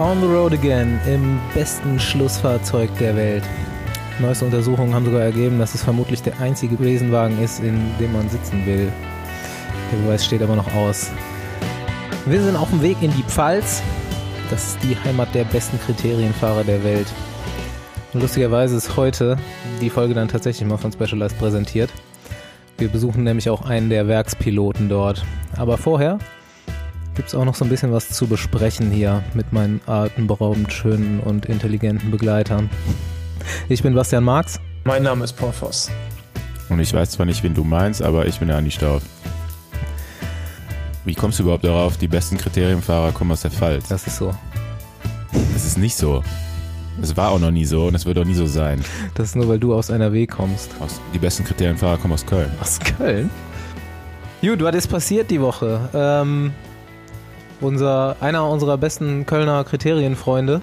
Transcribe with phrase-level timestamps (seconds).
[0.00, 3.44] on the road again im besten Schlussfahrzeug der Welt.
[4.18, 8.26] Neueste Untersuchungen haben sogar ergeben, dass es vermutlich der einzige Riesenwagen ist, in dem man
[8.30, 8.90] sitzen will.
[9.92, 11.10] Der Beweis steht aber noch aus.
[12.24, 13.82] Wir sind auf dem Weg in die Pfalz.
[14.48, 17.06] Das ist die Heimat der besten Kriterienfahrer der Welt.
[18.14, 19.36] Und lustigerweise ist heute
[19.82, 21.90] die Folge dann tatsächlich mal von Specialized präsentiert.
[22.78, 25.26] Wir besuchen nämlich auch einen der Werkspiloten dort.
[25.58, 26.18] Aber vorher
[27.20, 31.20] gibt es auch noch so ein bisschen was zu besprechen hier mit meinen atemberaubend schönen
[31.20, 32.70] und intelligenten Begleitern.
[33.68, 34.58] Ich bin Bastian Marx.
[34.84, 35.90] Mein Name ist Paul Voss.
[36.70, 39.02] Und ich weiß zwar nicht, wen du meinst, aber ich bin der Andi Stauf.
[41.04, 43.86] Wie kommst du überhaupt darauf, die besten Kriterienfahrer kommen aus der Pfalz?
[43.88, 44.34] Das ist so.
[45.52, 46.24] Das ist nicht so.
[47.02, 48.82] Es war auch noch nie so und es wird auch nie so sein.
[49.12, 50.70] Das ist nur, weil du aus NRW kommst.
[50.80, 52.50] Aus, die besten Kriterienfahrer kommen aus Köln.
[52.62, 53.28] Aus Köln?
[54.40, 55.90] Gut, was ist passiert die Woche?
[55.92, 56.54] Ähm,
[57.60, 60.62] unser, einer unserer besten Kölner Kriterienfreunde,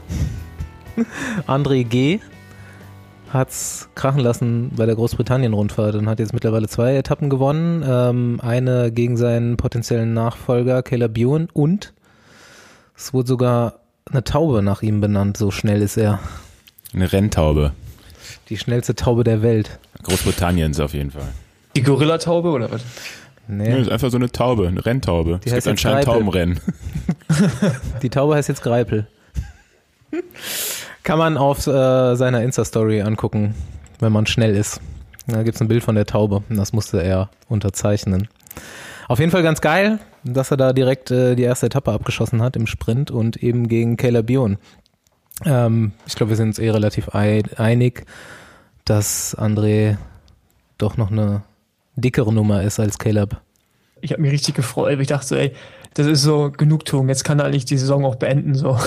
[1.47, 2.19] André G.,
[3.31, 7.83] hat's krachen lassen bei der Großbritannien-Rundfahrt und hat jetzt mittlerweile zwei Etappen gewonnen.
[7.85, 11.93] Ähm, eine gegen seinen potenziellen Nachfolger Caleb Ewan und
[12.95, 16.19] es wurde sogar eine Taube nach ihm benannt, so schnell ist er.
[16.93, 17.73] Eine Renntaube.
[18.49, 19.79] Die schnellste Taube der Welt.
[20.03, 21.27] Großbritanniens auf jeden Fall.
[21.75, 22.81] Die Gorillataube oder was?
[23.47, 23.69] Nee.
[23.69, 25.39] nee, ist einfach so eine Taube, eine Renntaube.
[25.43, 26.19] Die es gibt anscheinend Greipel.
[26.19, 26.59] Taubenrennen.
[28.01, 29.07] Die Taube heißt jetzt Greipel.
[31.03, 33.55] Kann man auf äh, seiner Insta-Story angucken,
[33.99, 34.81] wenn man schnell ist.
[35.27, 38.27] Da gibt's ein Bild von der Taube und das musste er unterzeichnen.
[39.07, 42.55] Auf jeden Fall ganz geil, dass er da direkt äh, die erste Etappe abgeschossen hat
[42.55, 44.57] im Sprint und eben gegen Caleb Bion.
[45.45, 48.05] Ähm, ich glaube, wir sind uns eh relativ einig,
[48.83, 49.97] dass André
[50.77, 51.43] doch noch eine
[51.97, 53.41] dickere Nummer ist als Caleb.
[54.01, 55.53] Ich habe mich richtig gefreut, weil ich dachte so, ey,
[55.95, 58.77] das ist so Genugtuung, jetzt kann er eigentlich die Saison auch beenden, so.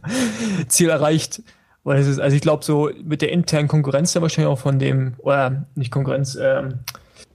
[0.68, 1.42] Ziel erreicht.
[1.82, 4.78] Weil es ist, also ich glaube, so mit der internen Konkurrenz ja wahrscheinlich auch von
[4.78, 6.80] dem, oder nicht Konkurrenz, ähm,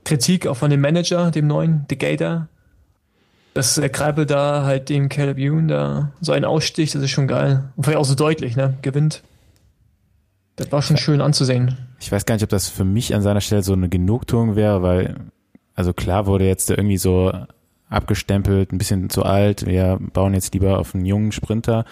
[0.04, 2.48] Kritik auch von dem Manager, dem neuen, The Gator,
[3.56, 7.28] dass der Kreibel da halt dem Caleb Ewan da so einen aussticht, das ist schon
[7.28, 7.64] geil.
[7.76, 8.76] Und vielleicht auch so deutlich, ne?
[8.82, 9.24] Gewinnt.
[10.56, 11.78] Das war schon schön anzusehen.
[12.00, 14.82] Ich weiß gar nicht, ob das für mich an seiner Stelle so eine Genugtuung wäre,
[14.82, 15.16] weil,
[15.76, 17.32] also klar wurde jetzt irgendwie so
[17.90, 21.86] abgestempelt, ein bisschen zu alt, wir bauen jetzt lieber auf einen jungen Sprinter.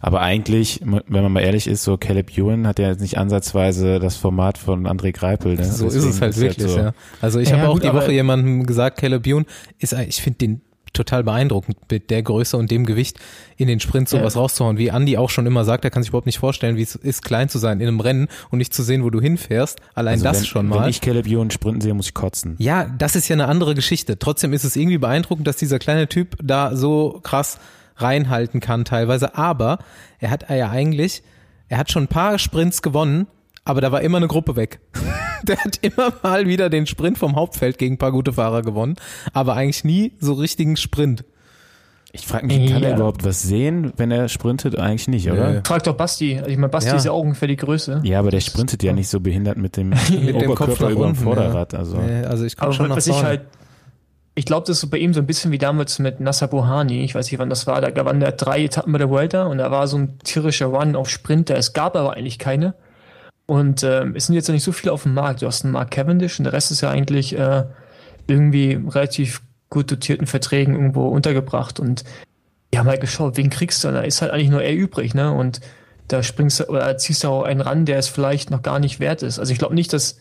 [0.00, 4.00] Aber eigentlich, wenn man mal ehrlich ist, so Caleb Ewan hat ja jetzt nicht ansatzweise
[4.00, 5.54] das Format von André Greipel.
[5.54, 5.64] Ne?
[5.64, 6.78] So Deswegen ist es halt ist wirklich, halt so.
[6.80, 6.92] ja.
[7.20, 9.46] Also ich ja, habe auch gut, die Woche jemandem gesagt, Caleb Ewan
[9.78, 10.60] ist, ich finde den
[10.96, 13.18] total beeindruckend, mit der Größe und dem Gewicht
[13.56, 14.40] in den Sprint sowas ja.
[14.40, 14.78] rauszuhauen.
[14.78, 17.22] Wie Andy auch schon immer sagt, er kann sich überhaupt nicht vorstellen, wie es ist,
[17.22, 19.80] klein zu sein in einem Rennen und nicht zu sehen, wo du hinfährst.
[19.94, 20.82] Allein also das wenn, schon mal.
[20.82, 22.56] Wenn ich Caleb Ewan sprinten sehe, muss ich kotzen.
[22.58, 24.18] Ja, das ist ja eine andere Geschichte.
[24.18, 27.58] Trotzdem ist es irgendwie beeindruckend, dass dieser kleine Typ da so krass
[27.96, 29.36] reinhalten kann teilweise.
[29.36, 29.78] Aber
[30.18, 31.22] er hat ja eigentlich,
[31.68, 33.26] er hat schon ein paar Sprints gewonnen,
[33.64, 34.80] aber da war immer eine Gruppe weg.
[35.44, 38.96] Der hat immer mal wieder den Sprint vom Hauptfeld gegen ein paar gute Fahrer gewonnen,
[39.32, 41.24] aber eigentlich nie so richtigen Sprint.
[42.12, 42.90] Ich frage mich, kann ja.
[42.90, 44.78] er überhaupt was sehen, wenn er sprintet?
[44.78, 45.54] Eigentlich nicht, oder?
[45.54, 45.60] Ja.
[45.64, 46.38] Frag doch Basti.
[46.38, 46.96] Also ich meine, Basti ja.
[46.96, 48.00] ist ja auch ungefähr die Größe.
[48.04, 51.14] Ja, aber der sprintet ja nicht so behindert mit dem, mit dem Kopf über dem
[51.14, 51.74] Vorderrad.
[51.74, 53.42] Also, also ich komme schon nach was ich halt
[54.38, 57.02] ich glaube, das ist so bei ihm so ein bisschen wie damals mit Nasser Bohani.
[57.02, 57.80] Ich weiß nicht, wann das war.
[57.80, 60.94] Da gewann er drei Etappen bei der Vuelta und da war so ein tierischer Run
[60.94, 61.56] auf Sprinter.
[61.56, 62.74] Es gab aber eigentlich keine.
[63.46, 65.42] Und ähm, es sind jetzt noch nicht so viele auf dem Markt.
[65.42, 67.64] Du hast einen Mark Cavendish und der Rest ist ja eigentlich äh,
[68.26, 71.78] irgendwie relativ gut dotierten Verträgen irgendwo untergebracht.
[71.78, 72.04] Und
[72.70, 73.92] wir haben halt geschaut, wen kriegst du?
[73.92, 75.32] Da ist halt eigentlich nur er übrig, ne?
[75.32, 75.60] Und
[76.08, 79.00] da springst du oder ziehst du auch einen ran, der es vielleicht noch gar nicht
[79.00, 79.38] wert ist.
[79.38, 80.20] Also ich glaube nicht, dass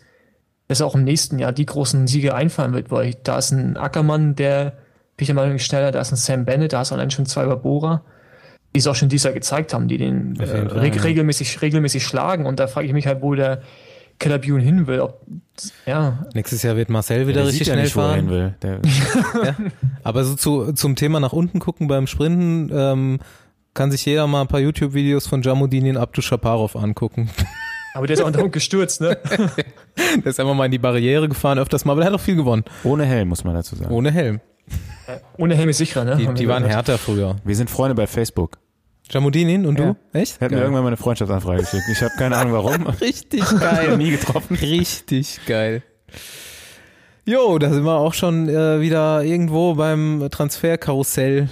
[0.68, 4.36] es auch im nächsten Jahr die großen Siege einfallen wird, weil da ist ein Ackermann,
[4.36, 4.72] der
[5.18, 7.46] bin ich der Meinung schneller, da ist ein Sam Bennett, da ist allein schon zwei
[7.46, 8.04] Barbora
[8.76, 12.46] die es auch schon dieses Jahr gezeigt haben, die den äh, reg regelmäßig, regelmäßig schlagen.
[12.46, 13.62] Und da frage ich mich halt, wo der
[14.20, 15.00] Keller Bune hin will.
[15.00, 15.22] Ob,
[15.86, 16.26] ja.
[16.34, 18.30] Nächstes Jahr wird Marcel wieder ja, richtig schnell nicht, fahren.
[18.30, 18.54] Will.
[18.64, 19.56] ja.
[20.04, 23.20] Aber so zu, zum Thema nach unten gucken beim Sprinten ähm,
[23.74, 27.30] kann sich jeder mal ein paar YouTube-Videos von Jamudin Abdu Shaparov angucken.
[27.94, 29.18] Aber der ist auch andauernd gestürzt, ne?
[29.98, 32.36] der ist einfach mal in die Barriere gefahren, öfters mal, aber der hat auch viel
[32.36, 32.66] gewonnen.
[32.84, 33.94] Ohne Helm, muss man dazu sagen.
[33.94, 34.42] Ohne Helm.
[35.38, 36.18] Ohne Helm ist sicherer, ne?
[36.18, 37.38] Die, die waren härter früher.
[37.46, 38.58] Wir sind Freunde bei Facebook.
[39.12, 39.94] Jamudinin und ja.
[39.94, 40.18] du?
[40.18, 40.42] Echt?
[40.42, 41.84] Er hat mir irgendwann mal eine Freundschaftsanfrage geschickt.
[41.92, 42.88] Ich habe keine Ahnung warum.
[43.02, 43.98] Richtig geil.
[43.98, 44.56] nie getroffen.
[44.56, 45.84] Richtig geil.
[47.26, 51.50] Jo, da sind wir auch schon äh, wieder irgendwo beim Transferkarussell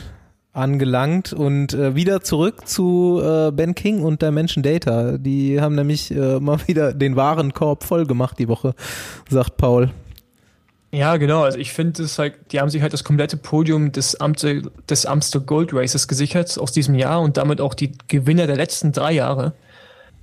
[0.54, 5.18] angelangt und äh, wieder zurück zu äh, Ben King und Dimension Data.
[5.18, 8.76] Die haben nämlich äh, mal wieder den Warenkorb voll gemacht die Woche,
[9.30, 9.90] sagt Paul.
[10.94, 11.42] Ja, genau.
[11.42, 15.08] Also ich finde es halt, die haben sich halt das komplette Podium des, Amte, des
[15.08, 19.12] Amstel Gold Races gesichert aus diesem Jahr und damit auch die Gewinner der letzten drei
[19.14, 19.54] Jahre.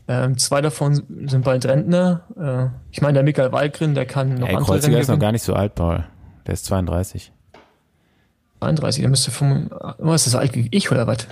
[0.06, 2.22] Ähm, zwei davon sind bald Rentner.
[2.38, 5.18] Äh, ich meine, der Michael Walgren, der kann noch Ey, andere Kreuziger Rennen ist noch
[5.18, 6.04] gar nicht so alt, Paul.
[6.46, 7.32] Der ist 32.
[8.60, 11.26] 31, der müsste 35, oh, ist das so alt wie ich oder was?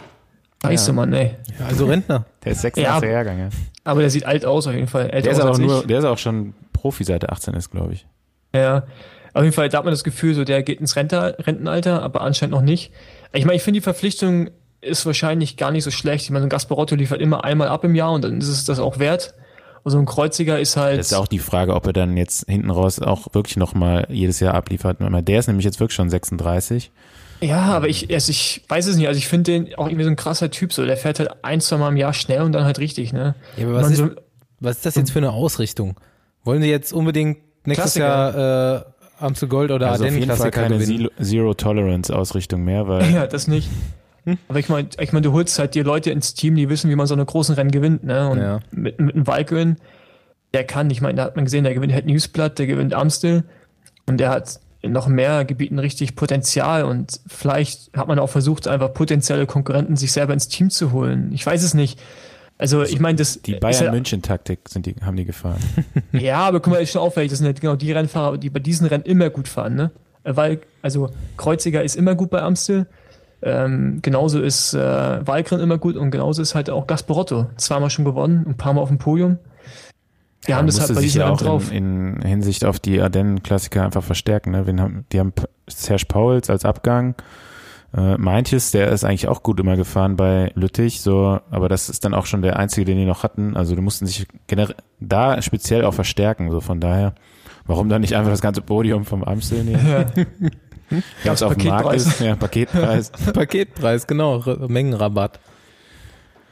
[0.64, 0.94] Scheiße, Ja.
[0.94, 1.36] Mann, ey.
[1.64, 2.24] Also Rentner.
[2.44, 3.04] Der ist 86er Ja.
[3.04, 3.48] Jahrgang, ja.
[3.84, 5.10] Aber der sieht alt aus auf jeden Fall.
[5.10, 5.86] Älter Der ist, aus auch als nur, ich.
[5.86, 8.06] der ist auch schon Profi seit er 18 ist, glaube ich.
[8.54, 8.84] Ja,
[9.34, 12.20] auf jeden Fall, da hat man das Gefühl, so der geht ins Rente, Rentenalter, aber
[12.22, 12.92] anscheinend noch nicht.
[13.32, 16.24] Ich meine, ich finde die Verpflichtung ist wahrscheinlich gar nicht so schlecht.
[16.24, 18.64] Ich meine, so ein Gasparotto liefert immer einmal ab im Jahr und dann ist es
[18.64, 19.34] das auch wert.
[19.84, 20.98] Also ein Kreuziger ist halt.
[20.98, 24.40] Das ist auch die Frage, ob er dann jetzt hinten raus auch wirklich nochmal jedes
[24.40, 24.98] Jahr abliefert.
[25.00, 26.90] Der ist nämlich jetzt wirklich schon 36.
[27.40, 29.08] ja, aber ich, also ich weiß es nicht.
[29.08, 30.84] Also ich finde den auch irgendwie so ein krasser Typ so.
[30.84, 33.34] Der fährt halt ein, zwei Mal im Jahr schnell und dann halt richtig, ne?
[33.56, 34.10] Ja, aber was ist, so,
[34.60, 35.96] was ist das jetzt für eine Ausrichtung?
[36.44, 38.06] Wollen sie jetzt unbedingt nächstes Klassiker.
[38.06, 38.84] Jahr äh,
[39.20, 41.08] Amstel Gold oder Also auf jeden Fall Ardennen-Klassiker keine gewinnen?
[41.16, 43.68] Zero- Zero-Tolerance-Ausrichtung mehr, weil ja, das nicht.
[44.48, 46.96] Aber ich meine, ich mein, du holst halt die Leute ins Team, die wissen, wie
[46.96, 48.28] man so eine großen Rennen gewinnt, ne?
[48.28, 48.60] Und Ja.
[48.70, 49.76] mit, mit einem Walkön,
[50.52, 53.44] der kann, ich meine, da hat man gesehen, der gewinnt halt Newsblatt, der gewinnt Amstel
[54.06, 58.68] und der hat in noch mehr Gebieten richtig Potenzial und vielleicht hat man auch versucht,
[58.68, 61.30] einfach potenzielle Konkurrenten sich selber ins Team zu holen.
[61.32, 61.98] Ich weiß es nicht.
[62.58, 65.60] Also, ich meine, das die ist Bayern ja, München Taktik sind die haben die gefahren.
[66.12, 68.58] ja, aber guck mal, ist schon auffällig, das sind halt genau die Rennfahrer, die bei
[68.58, 69.90] diesen Rennen immer gut fahren, ne?
[70.24, 72.86] Weil, also Kreuziger ist immer gut bei Amstel.
[73.40, 74.78] Ähm, genauso ist äh,
[75.26, 77.46] Walgren immer gut und genauso ist halt auch Gasparotto.
[77.56, 79.38] Zweimal schon gewonnen, ein paar Mal auf dem Podium.
[80.44, 81.70] Wir haben Man das halt bei sich diesen ja auch drauf.
[81.70, 84.50] in, in Hinsicht auf die Ardennen-Klassiker einfach verstärken.
[84.52, 84.66] Ne?
[84.80, 85.32] Haben, die haben
[85.68, 87.14] Serge Pauls als Abgang.
[87.96, 92.04] Äh, Meintjes, der ist eigentlich auch gut immer gefahren bei Lüttich, so, aber das ist
[92.04, 93.56] dann auch schon der einzige, den die noch hatten.
[93.56, 96.50] Also die mussten sich generell da speziell auch verstärken.
[96.50, 97.14] So von daher,
[97.66, 99.86] warum dann nicht einfach das ganze Podium vom Amstel nehmen?
[99.86, 100.04] Ja.
[101.24, 103.10] Was auf dem Markt ist, ja, Paketpreis.
[103.34, 105.38] Paketpreis, genau, Mengenrabatt.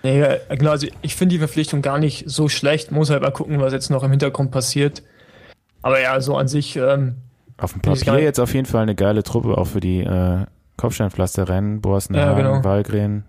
[0.03, 2.93] Nee, ja, genau, also ich finde die Verpflichtung gar nicht so schlecht.
[2.93, 5.03] Muss halt mal gucken, was jetzt noch im Hintergrund passiert.
[5.83, 7.17] Aber ja, so an sich, ähm,
[7.57, 10.45] Auf dem Papier jetzt auf jeden Fall eine geile Truppe, auch für die äh,
[10.77, 12.65] Kopfsteinpflasterrennen, Borstenhagen, Ja, genau.
[12.65, 13.25] Walgren.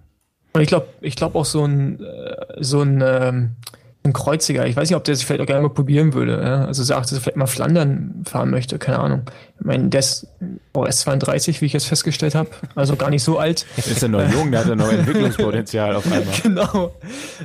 [0.53, 3.55] Und ich glaube, ich glaube auch so ein, äh, so ein, ähm,
[4.03, 6.41] ein Kreuziger, ich weiß nicht, ob der sich vielleicht auch gerne mal probieren würde.
[6.41, 6.65] Ja?
[6.65, 9.23] Also sagt, dass er vielleicht mal Flandern fahren möchte, keine Ahnung.
[9.59, 10.27] Ich meine, der ist,
[10.73, 13.65] oh, er ist 32, wie ich jetzt festgestellt habe, also gar nicht so alt.
[13.77, 16.23] Ist ja noch jung, der hat ja noch Entwicklungspotenzial auf einmal.
[16.43, 16.91] genau.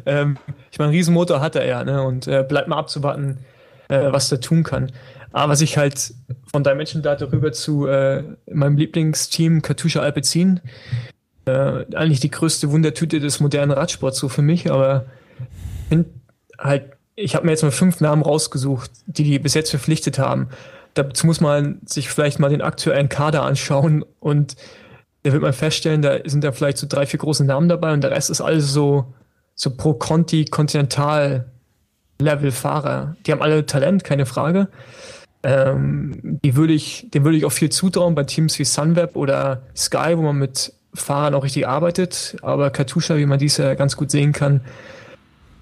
[0.06, 0.38] Ähm,
[0.70, 2.02] ich meine, einen Riesenmotor hat er ja, ne?
[2.02, 3.38] Und äh, bleibt mal abzuwarten,
[3.88, 4.92] äh, was der tun kann.
[5.32, 6.14] Aber was ich halt
[6.50, 10.60] von Dimension Data rüber zu äh, meinem Lieblingsteam Katusha Alpecin,
[11.46, 15.06] äh, eigentlich die größte Wundertüte des modernen Radsports so für mich, aber
[15.38, 16.10] ich finde
[16.58, 16.84] halt,
[17.14, 20.48] ich habe mir jetzt mal fünf Namen rausgesucht, die die bis jetzt verpflichtet haben.
[20.94, 24.56] Dazu muss man sich vielleicht mal den aktuellen Kader anschauen und
[25.22, 28.02] da wird man feststellen, da sind da vielleicht so drei, vier große Namen dabei und
[28.02, 29.14] der Rest ist alles so,
[29.54, 31.46] so pro Conti Continental
[32.20, 33.16] Level Fahrer.
[33.26, 34.68] Die haben alle Talent, keine Frage.
[35.44, 39.62] Ähm, die würde ich, dem würde ich auch viel zutrauen bei Teams wie Sunweb oder
[39.76, 42.36] Sky, wo man mit Fahrern auch richtig arbeitet.
[42.42, 44.60] Aber Katusha, wie man dies ja ganz gut sehen kann,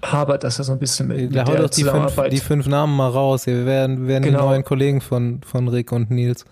[0.03, 2.67] habert das ja so ein bisschen mit, mit Da hau der die fünf, die fünf
[2.67, 3.47] Namen mal raus.
[3.47, 4.39] Wir werden, werden Genau.
[4.39, 6.45] die neuen Kollegen von, von Rick und Nils.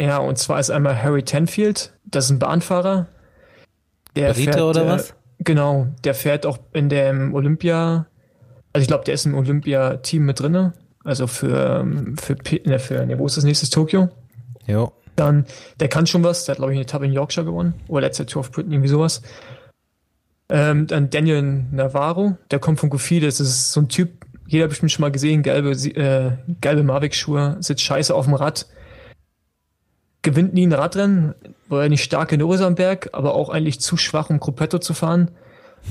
[0.00, 3.06] Ja, und zwar ist einmal Harry Tenfield, das ist ein Bahnfahrer.
[4.16, 5.14] Der Brite oder äh, was?
[5.38, 8.06] Genau, der fährt auch in dem Olympia,
[8.72, 10.72] also ich glaube, der ist im Olympia-Team mit drinne.
[11.04, 13.68] Also für, ähm, für, ne, für ne, wo ist das nächste?
[13.68, 14.08] Tokio.
[14.66, 14.92] Jo.
[15.16, 15.44] Dann,
[15.78, 17.74] der kann schon was, der hat, glaube ich, eine Etappe in Yorkshire gewonnen.
[17.86, 19.22] Oder letzte Tour of Britain, irgendwie sowas.
[20.48, 24.10] Ähm, dann Daniel Navarro, der kommt von Goofy, das ist so ein Typ,
[24.46, 28.66] jeder hat bestimmt schon mal gesehen, gelbe, äh, gelbe Mavic-Schuhe, sitzt scheiße auf dem Rad,
[30.20, 31.34] gewinnt nie ein Radrennen,
[31.68, 34.78] war er nicht stark genug ist am Berg, aber auch eigentlich zu schwach, um Gruppetto
[34.78, 35.30] zu fahren.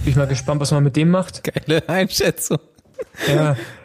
[0.03, 1.43] Bin ich mal gespannt, was man mit dem macht.
[1.43, 2.59] Geile Einschätzung.
[3.27, 3.55] Ja.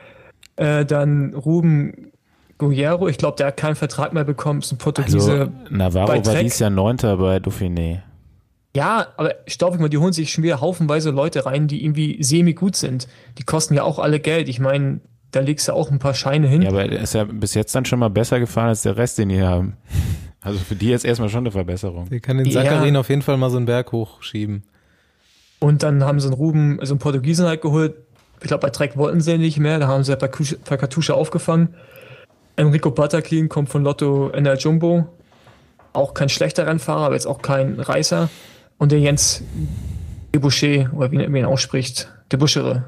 [0.58, 2.12] Äh, dann Ruben
[2.58, 5.30] Guerrero, ich glaube, der hat keinen Vertrag mehr bekommen, ist ein Portugiese.
[5.40, 8.00] Also Navarro bei war dies Jahr Neunter bei Dauphiné.
[8.76, 12.22] Ja, aber staub ich mal, die holen sich schon wieder haufenweise Leute rein, die irgendwie
[12.22, 13.08] semi-gut sind.
[13.38, 14.48] Die kosten ja auch alle Geld.
[14.48, 15.00] Ich meine,
[15.30, 16.62] da legst du auch ein paar Scheine hin.
[16.62, 19.18] Ja, aber er ist ja bis jetzt dann schon mal besser gefahren als der Rest,
[19.18, 19.76] den die haben.
[20.40, 22.08] Also für die jetzt erstmal schon eine Verbesserung.
[22.10, 22.62] Der kann den Ja.
[22.62, 24.62] Saccharin auf jeden Fall mal so einen Berg hochschieben.
[25.58, 27.96] Und dann haben sie einen Ruben, also einen Portugiesen halt geholt.
[28.40, 29.78] Ich glaube, bei Trek wollten sie nicht mehr.
[29.78, 31.74] Da haben sie bei Kusch- bei Katusha aufgefangen.
[32.56, 35.06] Enrico Bataklin kommt von Lotto NL Jumbo.
[35.92, 38.28] Auch kein schlechter Rennfahrer, aber jetzt auch kein Reißer.
[38.78, 39.42] Und der Jens
[40.34, 42.84] Debouché, oder wie man ihn ausspricht, Debuschere.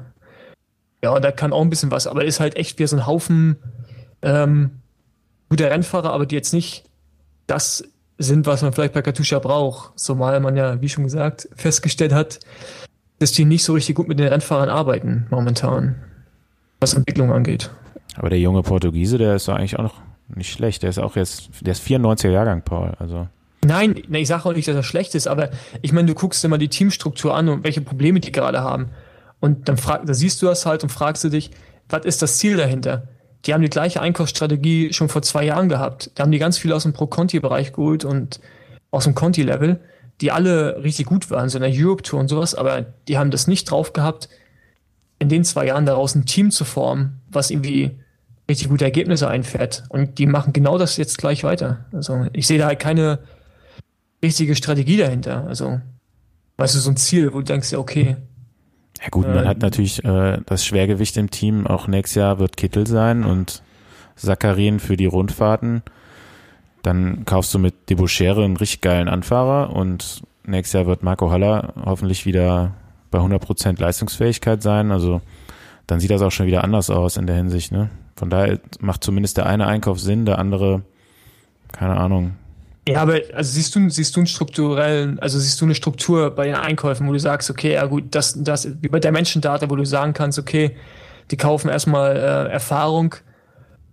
[1.03, 3.57] Ja, der kann auch ein bisschen was, aber ist halt echt wie so ein Haufen,
[4.21, 4.81] ähm,
[5.49, 6.83] gute Rennfahrer, aber die jetzt nicht
[7.47, 7.83] das
[8.19, 9.97] sind, was man vielleicht bei Katusha braucht.
[9.99, 12.39] Zumal man ja, wie schon gesagt, festgestellt hat,
[13.21, 15.95] dass die nicht so richtig gut mit den Rennfahrern arbeiten momentan,
[16.79, 17.69] was Entwicklung angeht.
[18.15, 20.01] Aber der junge Portugiese, der ist doch eigentlich auch noch
[20.35, 20.83] nicht schlecht.
[20.83, 22.93] Der ist auch jetzt, der ist 94er Jahrgang, Paul.
[22.99, 23.27] Also.
[23.63, 25.51] Nein, ich sage auch nicht, dass er schlecht ist, aber
[25.81, 28.89] ich meine, du guckst dir mal die Teamstruktur an und welche Probleme die gerade haben.
[29.39, 31.51] Und dann frag, da siehst du das halt und fragst du dich,
[31.89, 33.07] was ist das Ziel dahinter?
[33.45, 36.11] Die haben die gleiche Einkaufsstrategie schon vor zwei Jahren gehabt.
[36.15, 38.39] Da haben die ganz viel aus dem Pro-Conti-Bereich geholt und
[38.91, 39.79] aus dem Conti-Level,
[40.21, 43.47] die alle richtig gut waren, so in der Europe-Tour und sowas, aber die haben das
[43.47, 44.29] nicht drauf gehabt,
[45.19, 47.91] in den zwei Jahren daraus ein Team zu formen, was irgendwie
[48.49, 49.83] richtig gute Ergebnisse einfährt.
[49.89, 51.85] Und die machen genau das jetzt gleich weiter.
[51.91, 53.19] Also ich sehe da halt keine
[54.23, 55.45] richtige Strategie dahinter.
[55.47, 55.79] Also,
[56.57, 58.17] weißt du, so ein Ziel, wo du denkst, ja, okay.
[59.01, 61.65] Ja gut, man äh, hat natürlich äh, das Schwergewicht im Team.
[61.65, 63.63] Auch nächstes Jahr wird Kittel sein und
[64.15, 65.81] Sakarin für die Rundfahrten.
[66.83, 71.73] Dann kaufst du mit Debouchere einen richtig geilen Anfahrer und nächstes Jahr wird Marco Haller
[71.85, 72.73] hoffentlich wieder
[73.11, 74.91] bei 100% Leistungsfähigkeit sein.
[74.91, 75.21] Also
[75.87, 77.71] dann sieht das auch schon wieder anders aus in der Hinsicht.
[77.71, 77.89] Ne?
[78.15, 80.81] Von daher macht zumindest der eine Einkauf Sinn, der andere,
[81.71, 82.33] keine Ahnung.
[82.87, 86.45] Ja, aber also siehst du, siehst du einen strukturellen, also siehst du eine Struktur bei
[86.45, 89.75] den Einkäufen, wo du sagst, okay, ja gut, das, das, wie bei der Menschendata, wo
[89.75, 90.75] du sagen kannst, okay,
[91.29, 93.15] die kaufen erstmal äh, Erfahrung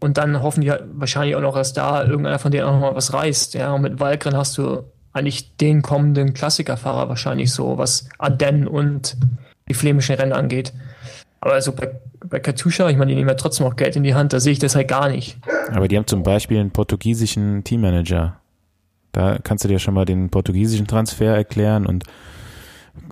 [0.01, 2.81] und dann hoffen die halt wahrscheinlich auch noch, dass da irgendeiner von denen auch noch
[2.81, 3.55] mal was reißt.
[3.55, 9.17] Ja, und mit Walgren hast du eigentlich den kommenden Klassikerfahrer wahrscheinlich so, was Ardennen und
[9.69, 10.73] die flämischen Rennen angeht.
[11.41, 11.91] Aber also bei,
[12.25, 14.53] bei Katusha, ich meine, die nehmen ja trotzdem auch Geld in die Hand, da sehe
[14.53, 15.39] ich das halt gar nicht.
[15.73, 18.41] Aber die haben zum Beispiel einen portugiesischen Teammanager.
[19.13, 22.05] Da kannst du dir schon mal den portugiesischen Transfer erklären und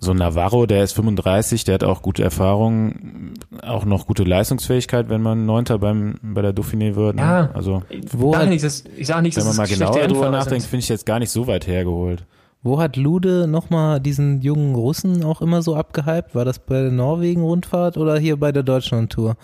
[0.01, 5.23] so Navarro, der ist 35, der hat auch gute Erfahrungen, auch noch gute Leistungsfähigkeit, wenn
[5.23, 7.17] man Neunter beim, bei der Dauphiné wird.
[7.17, 7.23] Ne?
[7.23, 10.65] Ja, also, wo hat, nicht, das, ich sage nicht, wenn man mal genauer drüber nachdenkt,
[10.65, 12.25] finde ich jetzt gar nicht so weit hergeholt.
[12.63, 16.35] Wo hat Lude nochmal diesen jungen Russen auch immer so abgehypt?
[16.35, 19.37] War das bei der Norwegen-Rundfahrt oder hier bei der Deutschland-Tour?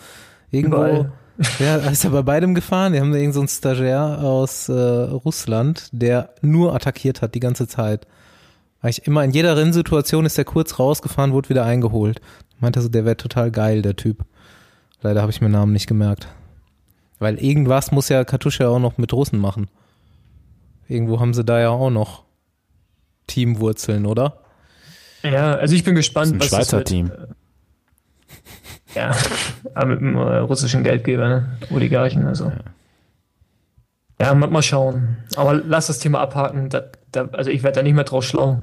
[0.51, 0.77] Irgendwo.
[0.77, 1.13] Überall.
[1.59, 2.93] Ja, ist er bei beidem gefahren.
[2.93, 7.41] Die haben da irgend so einen Stagiaire aus äh, Russland, der nur attackiert hat die
[7.41, 8.07] ganze Zeit.
[8.83, 12.21] Eigentlich immer in jeder Rennsituation ist er kurz rausgefahren, wurde wieder eingeholt.
[12.59, 14.25] Meinte so, der wäre total geil, der Typ.
[15.01, 16.29] Leider habe ich mir den Namen nicht gemerkt.
[17.19, 19.69] Weil irgendwas muss ja Katusha auch noch mit Russen machen.
[20.89, 22.25] Irgendwo haben sie da ja auch noch
[23.29, 24.39] Teamwurzeln, oder?
[25.23, 27.13] Ja, also ich bin gespannt, das ist ein was Schweizer das Team.
[28.95, 29.15] Ja,
[29.75, 31.59] aber mit dem äh, russischen Geldgeber, ne?
[31.71, 32.47] Oligarchen, also.
[32.47, 32.59] Ja.
[34.21, 35.17] Ja, mal schauen.
[35.35, 36.69] Aber lass das Thema abhaken.
[36.69, 38.61] Da, da, also ich werde da nicht mehr drauf schlau.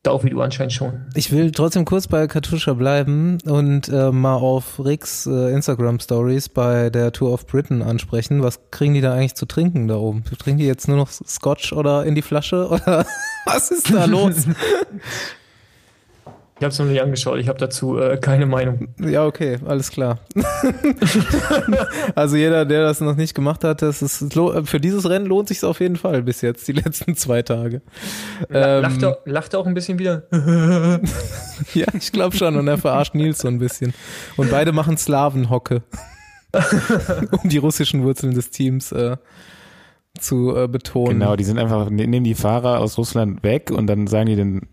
[0.00, 1.06] Stau wie du anscheinend schon.
[1.14, 6.48] Ich will trotzdem kurz bei Katusha bleiben und äh, mal auf Ricks äh, Instagram Stories
[6.48, 8.42] bei der Tour of Britain ansprechen.
[8.42, 10.24] Was kriegen die da eigentlich zu trinken da oben?
[10.24, 13.06] Trinken die jetzt nur noch Scotch oder in die Flasche oder
[13.46, 14.46] was ist da los?
[16.62, 18.86] Ich habe es noch nicht angeschaut, ich habe dazu äh, keine Meinung.
[19.00, 20.20] Ja, okay, alles klar.
[22.14, 25.64] also jeder, der das noch nicht gemacht hat, das ist für dieses Rennen lohnt sich
[25.64, 27.82] auf jeden Fall bis jetzt, die letzten zwei Tage.
[28.48, 30.22] Lacht, ähm, er, lacht er auch ein bisschen wieder?
[31.74, 32.54] ja, ich glaube schon.
[32.54, 33.92] Und er verarscht Nils so ein bisschen.
[34.36, 35.82] Und beide machen Slavenhocke.
[37.42, 39.16] um die russischen Wurzeln des Teams äh,
[40.16, 41.18] zu äh, betonen.
[41.18, 44.36] Genau, die sind einfach, ne, nehmen die Fahrer aus Russland weg und dann sagen die
[44.36, 44.68] den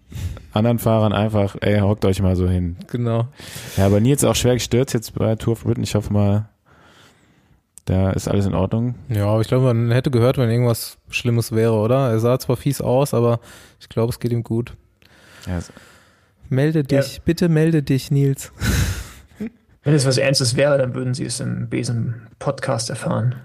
[0.54, 2.78] anderen Fahrern einfach, ey, hockt euch mal so hin.
[2.88, 3.28] Genau.
[3.78, 5.84] Ja, aber Nils auch schwer gestürzt jetzt bei Tour of Britain.
[5.84, 6.50] Ich hoffe mal,
[7.86, 8.96] da ist alles in Ordnung.
[9.10, 12.10] Ja, aber ich glaube, man hätte gehört, wenn irgendwas Schlimmes wäre, oder?
[12.10, 13.40] Er sah zwar fies aus, aber
[13.80, 14.74] ich glaube, es geht ihm gut.
[15.48, 15.74] Ja, also
[16.50, 17.22] melde dich, ja.
[17.26, 18.52] bitte melde dich, Nils.
[19.84, 23.36] Wenn es was Ernstes wäre, dann würden sie es im Besen-Podcast erfahren.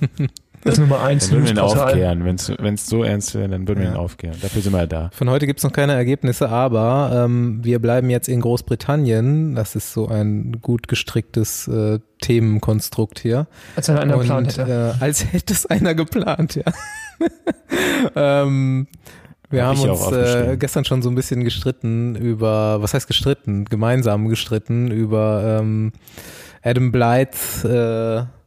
[0.64, 1.28] Das ist Nummer eins.
[1.28, 2.24] Dann würden wir ihn aufklären.
[2.24, 4.36] Wenn es so ernst wäre, dann würden wir ihn aufklären.
[4.40, 5.10] Dafür sind wir da.
[5.12, 9.54] Von heute gibt es noch keine Ergebnisse, aber ähm, wir bleiben jetzt in Großbritannien.
[9.54, 13.46] Das ist so ein gut gestricktes äh, Themenkonstrukt hier.
[13.76, 14.94] Als hätte einer Und, geplant hätte.
[15.00, 16.64] Äh, als hätte es einer geplant, ja.
[18.16, 18.88] ähm,
[19.50, 23.64] wir Hab haben uns äh, gestern schon so ein bisschen gestritten über, was heißt gestritten?
[23.64, 25.92] Gemeinsam gestritten über ähm,
[26.62, 28.37] Adam Blythe äh,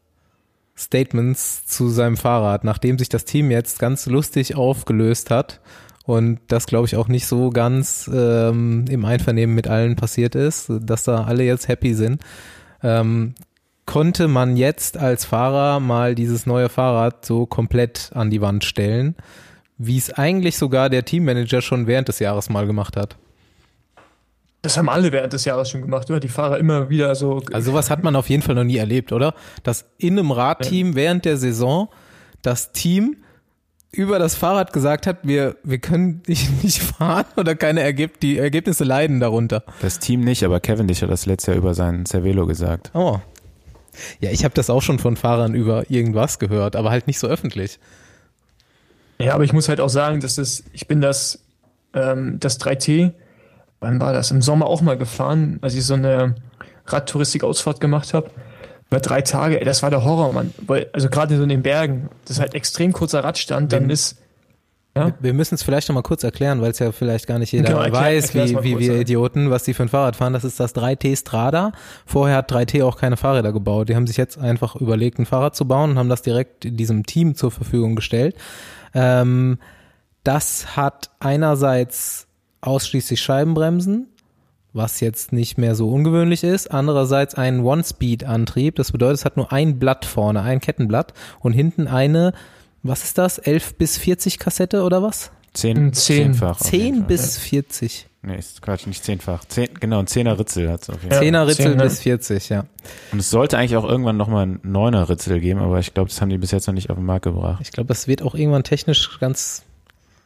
[0.84, 5.62] Statements zu seinem Fahrrad, nachdem sich das Team jetzt ganz lustig aufgelöst hat
[6.06, 10.72] und das glaube ich auch nicht so ganz ähm, im Einvernehmen mit allen passiert ist,
[10.82, 12.22] dass da alle jetzt happy sind.
[12.84, 13.36] Ähm,
[13.86, 19.16] konnte man jetzt als Fahrer mal dieses neue Fahrrad so komplett an die Wand stellen,
[19.78, 23.18] wie es eigentlich sogar der Teammanager schon während des Jahres mal gemacht hat.
[24.62, 26.20] Das haben alle während des Jahres schon gemacht, oder?
[26.20, 27.42] Die Fahrer immer wieder so.
[27.52, 29.34] Also sowas hat man auf jeden Fall noch nie erlebt, oder?
[29.64, 30.96] Dass in einem Radteam ja.
[30.96, 31.90] während der Saison
[32.44, 33.18] das Team
[33.92, 38.38] über das Fahrrad gesagt hat, wir, wir können dich nicht fahren oder keine Ergeb die
[38.38, 39.64] Ergebnisse leiden darunter.
[39.82, 42.92] Das Team nicht, aber Cavendish hat das letztes Jahr über seinen Cervelo gesagt.
[42.94, 43.20] Oh.
[44.20, 47.28] Ja, ich habe das auch schon von Fahrern über irgendwas gehört, aber halt nicht so
[47.28, 47.80] öffentlich.
[49.20, 51.44] Ja, aber ich muss halt auch sagen, dass das, ich bin das,
[51.94, 53.12] ähm, das 3T,
[53.82, 54.32] wann war das?
[54.32, 56.36] Im Sommer auch mal gefahren, als ich so eine
[56.88, 58.30] Radtouristik-Ausfahrt gemacht habe.
[58.90, 60.54] Über drei Tage, ey, das war der Horror, Mann.
[60.66, 64.18] Weil, also gerade so in den Bergen, das ist halt extrem kurzer Radstand, dann ist,
[64.98, 67.70] ja, Wir müssen es vielleicht nochmal kurz erklären, weil es ja vielleicht gar nicht jeder
[67.70, 69.00] Genau, erklär- weiß, wie, kurz, wir ja.
[69.00, 70.34] Idioten, was die für ein Fahrrad fahren.
[70.34, 71.72] Das ist das 3T Strada.
[72.06, 73.88] Vorher hat 3T auch keine Fahrräder gebaut.
[73.88, 77.06] Die haben sich jetzt einfach überlegt, ein Fahrrad zu bauen und haben das direkt diesem
[77.06, 78.36] Team zur Verfügung gestellt.
[78.94, 79.60] Ähm,
[80.26, 82.28] das hat einerseits
[82.62, 84.08] ausschließlich Scheibenbremsen,
[84.74, 86.72] was jetzt nicht mehr so ungewöhnlich ist.
[86.72, 88.76] Andererseits einen One-Speed-Antrieb.
[88.76, 92.34] Das bedeutet, es hat nur ein Blatt vorne, ein Kettenblatt und hinten eine,
[92.84, 95.32] was ist das, 11 bis 40 Kassette oder was?
[95.54, 96.34] Zehn, Zehn.
[96.34, 96.62] zehnfach.
[96.62, 97.08] auf jeden 10 Fall.
[97.08, 98.08] bis 40.
[98.24, 99.44] Nee, ist Quatsch, nicht zehnfach.
[99.46, 101.18] Zehn, genau, ein Zehner Ritzel hat es auf jeden Fall.
[101.18, 101.22] Ja.
[101.24, 101.84] Zehner Ritzel Zehner.
[101.84, 102.66] bis 40, ja.
[103.12, 106.22] Und es sollte eigentlich auch irgendwann nochmal ein Neuner Ritzel geben, aber ich glaube, das
[106.22, 107.60] haben die bis jetzt noch nicht auf den Markt gebracht.
[107.64, 109.64] Ich glaube, das wird auch irgendwann technisch ganz.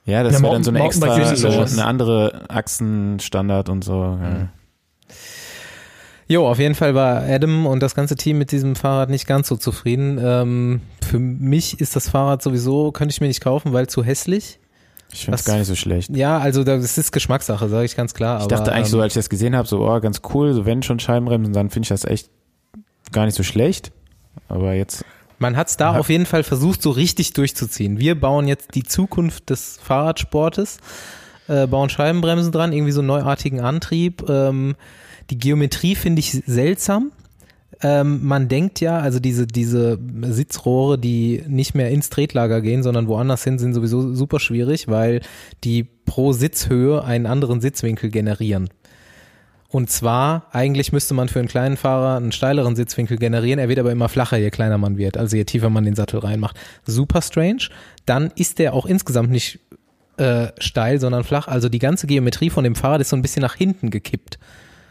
[0.06, 4.18] Ja, das Ja, wäre dann so eine extra, äh, eine andere Achsenstandard und so.
[4.22, 4.50] Ja.
[6.28, 9.48] Jo, auf jeden Fall war Adam und das ganze Team mit diesem Fahrrad nicht ganz
[9.48, 10.20] so zufrieden.
[10.22, 14.60] Ähm, für mich ist das Fahrrad sowieso, könnte ich mir nicht kaufen, weil zu hässlich.
[15.12, 16.16] Ich finde es gar nicht so schlecht.
[16.16, 18.38] Ja, also das ist Geschmackssache, sage ich ganz klar.
[18.38, 20.54] Ich aber, dachte eigentlich so, ähm, als ich das gesehen habe, so, oh, ganz cool,
[20.54, 22.30] so wenn schon Scheibenbremsen, dann finde ich das echt
[23.12, 23.92] gar nicht so schlecht.
[24.50, 25.06] Aber jetzt,
[25.46, 26.00] Man hat es da Ja.
[26.00, 28.00] auf jeden Fall versucht, so richtig durchzuziehen.
[28.00, 30.80] Wir bauen jetzt die Zukunft des Fahrradsportes,
[31.48, 34.28] äh, bauen Scheibenbremsen dran, irgendwie so einen neuartigen Antrieb.
[34.28, 34.76] Ähm,
[35.30, 37.12] die Geometrie finde ich seltsam.
[37.82, 43.08] Ähm, man denkt ja, also diese, diese Sitzrohre, die nicht mehr ins Tretlager gehen, sondern
[43.08, 45.22] woanders hin, sind sowieso super schwierig, weil
[45.64, 48.70] die pro Sitzhöhe einen anderen Sitzwinkel generieren.
[49.76, 53.60] Und zwar, eigentlich müsste man für einen kleinen Fahrer einen steileren Sitzwinkel generieren.
[53.60, 56.22] Er wird aber immer flacher, je kleiner man wird, also je tiefer man den Sattel
[56.22, 56.56] reinmacht.
[56.86, 57.68] Super strange.
[58.06, 59.60] Dann ist der auch insgesamt nicht
[60.16, 61.50] äh, steil, sondern flach.
[61.50, 64.40] Also die ganze Geometrie von dem Fahrrad ist so ein bisschen nach hinten gekippt.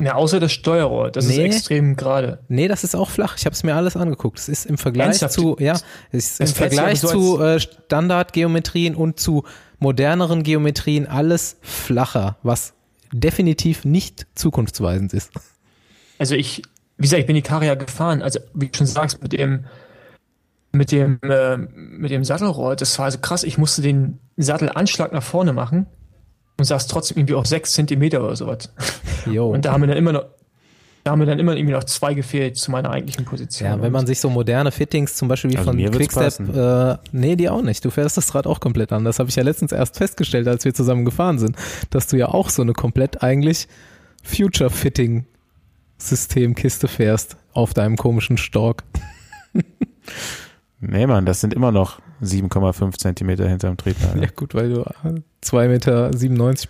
[0.01, 1.47] ja, außer das Steuerrohr, das Nee.
[1.47, 2.41] ist extrem gerade.
[2.49, 3.37] Nee, das ist auch flach.
[3.39, 4.39] Ich habe es mir alles angeguckt.
[4.39, 5.33] Es ist im Vergleich Ernsthaft?
[5.33, 5.79] zu, ja,
[6.13, 9.45] es ist im Vergleich so zu äh, Standardgeometrien und zu
[9.79, 12.75] moderneren Geometrien alles flacher, was
[13.21, 15.31] definitiv nicht zukunftsweisend ist.
[16.19, 16.63] Also ich,
[16.97, 19.67] wie gesagt, ich bin die Karre ja gefahren, also wie du schon sagst, mit dem,
[20.73, 25.23] mit dem, äh, mit dem Sattelrohr, das war also krass, ich musste den Sattelanschlag nach
[25.23, 25.87] vorne machen
[26.59, 28.73] und saß trotzdem irgendwie auf sechs Zentimeter oder sowas.
[29.27, 29.49] Jo.
[29.51, 30.27] Und da haben mir dann immer noch,
[31.05, 33.69] da haben mir dann immer irgendwie noch zwei gefehlt zu meiner eigentlichen Position.
[33.69, 37.37] Ja, wenn man sich so moderne Fittings, zum Beispiel wie Also von Quickstep, äh, nee,
[37.37, 37.85] die auch nicht.
[37.85, 39.05] Du fährst das Rad auch komplett an.
[39.05, 41.57] Das habe ich ja letztens erst festgestellt, als wir zusammen gefahren sind,
[41.91, 43.69] dass du ja auch so eine komplett eigentlich
[44.23, 48.85] Future-Fitting-Systemkiste fährst auf deinem komischen Stork.
[50.81, 54.27] nee, Mann, das sind immer noch 7,5 Zentimeter hinterm Ja Tretlager.
[54.29, 56.11] gut, weil du äh, 2,97 Meter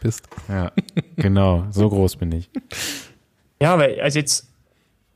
[0.02, 0.26] bist.
[0.48, 0.72] Ja,
[1.14, 2.50] genau, so groß bin ich.
[3.64, 4.48] Ja, weil, also jetzt,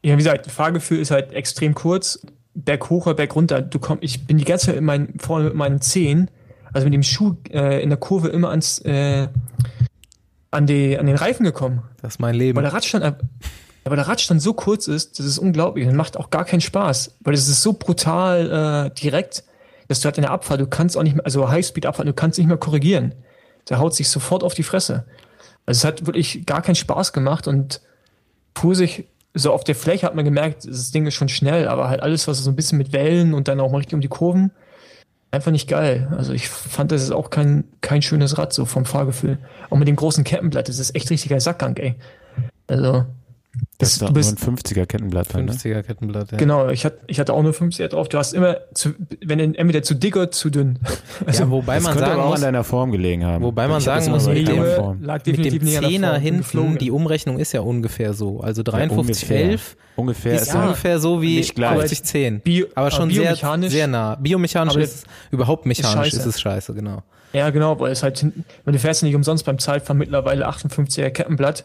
[0.03, 2.21] ja, wie gesagt, Fahrgefühl ist halt extrem kurz.
[2.55, 3.61] Berg hoch oder Berg runter.
[3.61, 6.31] Du komm, ich bin die ganze Zeit in meinen, vorne mit meinen Zehen,
[6.73, 9.29] also mit dem Schuh äh, in der Kurve immer ans, äh,
[10.51, 11.83] an, die, an den Reifen gekommen.
[12.01, 12.57] Das ist mein Leben.
[12.57, 13.21] Weil der Radstand, ab-
[13.85, 15.85] aber der Radstand so kurz ist, das ist unglaublich.
[15.85, 19.45] Das macht auch gar keinen Spaß, weil es ist so brutal äh, direkt,
[19.89, 22.39] dass du halt in der Abfahrt, du kannst auch nicht mehr, also Highspeed-Abfahrt, du kannst
[22.39, 23.15] nicht mehr korrigieren.
[23.69, 25.05] Der haut sich sofort auf die Fresse.
[25.67, 27.83] Also es hat wirklich gar keinen Spaß gemacht und
[28.75, 32.01] sich so auf der Fläche hat man gemerkt, das Ding ist schon schnell, aber halt
[32.03, 34.51] alles, was so ein bisschen mit Wellen und dann auch mal richtig um die Kurven,
[35.31, 36.09] einfach nicht geil.
[36.17, 39.39] Also ich fand, das ist auch kein, kein schönes Rad, so vom Fahrgefühl.
[39.71, 41.95] Auch mit dem großen Kettenblatt, das ist echt richtiger Sackgang, ey.
[42.67, 43.05] Also,
[43.79, 45.35] Das ist du doch nur ein 50er Kettenblatt.
[45.35, 45.53] Dann, ne?
[45.53, 46.39] 50er Kettenblatt, ja.
[46.39, 48.09] genau, ich hatte, ich hatte auch nur 50er drauf.
[48.09, 48.91] Du hast immer, zu,
[49.25, 50.79] wenn entweder zu dick oder zu dünn.
[51.27, 53.43] Also, ja, wobei Das man könnte sagen aber auch muss, an deiner Form gelegen haben.
[53.45, 55.03] Wobei man sagen muss, mit dem- Form.
[55.03, 56.79] lag mit dem Zehner geflogen.
[56.79, 58.41] die Umrechnung ist ja ungefähr so.
[58.41, 59.51] Also Ja, 53, ungefähr.
[59.51, 61.79] 11 Ungefähr ist ist ja, ungefähr so wie nicht gleich.
[61.79, 62.41] 50, 10.
[62.43, 64.15] Bio- aber schon sehr, biomechanisch- sehr nah.
[64.15, 66.17] Biomechanisch aber ist es, überhaupt mechanisch scheiße.
[66.19, 67.03] ist es scheiße, genau.
[67.33, 70.49] Ja, genau, weil es halt hinten, weil du fährst ja nicht umsonst beim Zeitfahren mittlerweile
[70.49, 71.65] 58er Kettenblatt.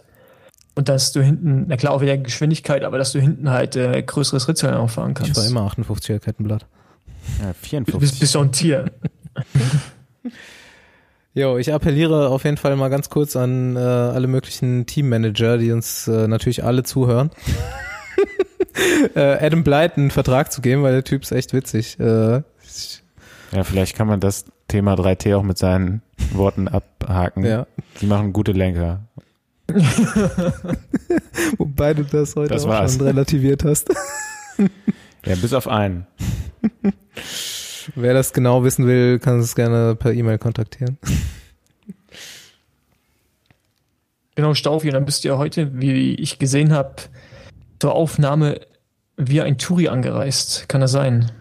[0.75, 4.01] Und dass du hinten, na klar, auch wieder Geschwindigkeit, aber dass du hinten halt äh,
[4.01, 5.31] größeres Ritzel auch fahren kannst.
[5.31, 6.65] Ich war immer 58er Kettenblatt.
[7.39, 8.19] ja, Du bist, 54.
[8.19, 8.91] bist doch ein Tier.
[11.35, 15.71] Jo, ich appelliere auf jeden Fall mal ganz kurz an äh, alle möglichen Teammanager, die
[15.71, 17.31] uns äh, natürlich alle zuhören.
[19.15, 21.99] äh, Adam Blight einen Vertrag zu geben, weil der Typ ist echt witzig.
[21.99, 22.43] Äh,
[23.51, 27.43] Ja, vielleicht kann man das Thema 3T auch mit seinen Worten abhaken.
[27.45, 27.65] Ja.
[27.99, 29.01] Die machen gute Lenker.
[31.57, 32.95] Wobei du das heute Das auch war's.
[32.95, 33.89] schon relativiert hast.
[35.25, 36.05] Ja, bis auf einen.
[37.95, 40.97] Wer das genau wissen will, kann es gerne per E-Mail kontaktieren.
[44.35, 46.95] Genau, Staufi, dann bist du ja heute, wie ich gesehen habe,
[47.79, 48.61] zur Aufnahme
[49.15, 50.67] via ein Touri angereist.
[50.67, 51.31] Kann das sein?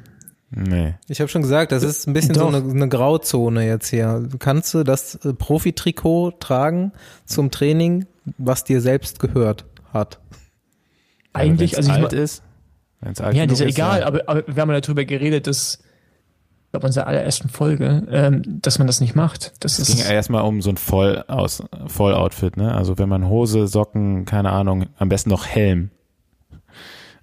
[0.51, 0.95] Nee.
[1.09, 2.55] Ich habe schon gesagt, das ist ein bisschen so Doch.
[2.55, 4.29] eine, eine Grauzone jetzt hier.
[4.39, 6.93] Kannst du das äh, Profitrikot tragen
[7.25, 8.07] zum Training,
[8.39, 10.19] was dir selbst gehört hat?
[11.33, 12.43] Eigentlich, also ich alt ist.
[13.01, 14.07] Wenn's alt Ja, das ist ja egal, ja.
[14.07, 18.43] aber, aber wir haben ja darüber geredet, dass, ich glaube, in unserer allerersten Folge, ähm,
[18.47, 19.53] dass man das nicht macht.
[19.61, 22.75] Das Es ging ist, erstmal um so ein Voll aus, Volloutfit, ne?
[22.75, 25.91] Also wenn man Hose, Socken, keine Ahnung, am besten noch Helm,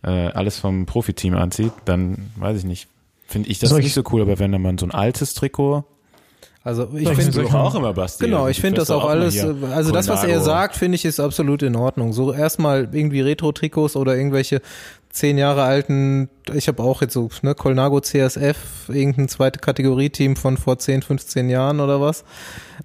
[0.03, 2.88] äh, alles vom Profiteam anzieht, dann weiß ich nicht.
[3.25, 5.83] Finde ich das Soll ich- nicht so cool, aber wenn man so ein altes Trikot,
[6.69, 8.25] Also ich finde auch immer Basti.
[8.25, 11.19] Genau, ich finde das auch alles, äh, also das, was er sagt, finde ich ist
[11.19, 12.13] absolut in Ordnung.
[12.13, 14.62] So erstmal irgendwie Retro-Trikots oder irgendwelche
[15.10, 20.58] zehn Jahre alten, ich habe auch jetzt so, ne, Colnago CSF, irgendein zweite Kategorie-Team von
[20.58, 22.23] vor 10, 15 Jahren oder was.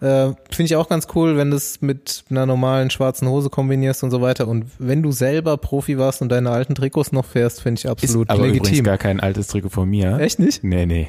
[0.00, 4.02] Äh, finde ich auch ganz cool, wenn du es mit einer normalen schwarzen Hose kombinierst
[4.02, 4.48] und so weiter.
[4.48, 7.90] Und wenn du selber Profi warst und deine alten Trikots noch fährst, finde ich Ist
[7.90, 8.84] absolut aber übrigens legitim.
[8.84, 10.18] gar kein altes Trikot von mir.
[10.18, 10.64] Echt nicht?
[10.64, 11.08] Nee, nee.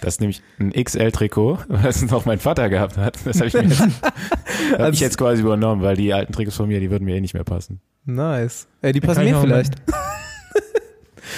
[0.00, 3.16] Das ist nämlich ein XL-Trikot, was noch mein Vater gehabt hat.
[3.24, 4.12] Das habe ich mir jetzt, hab
[4.80, 7.20] Also- ich jetzt quasi übernommen, weil die alten Trikots von mir, die würden mir eh
[7.20, 7.80] nicht mehr passen.
[8.04, 8.66] Nice.
[8.82, 9.74] Äh, die passen mir vielleicht.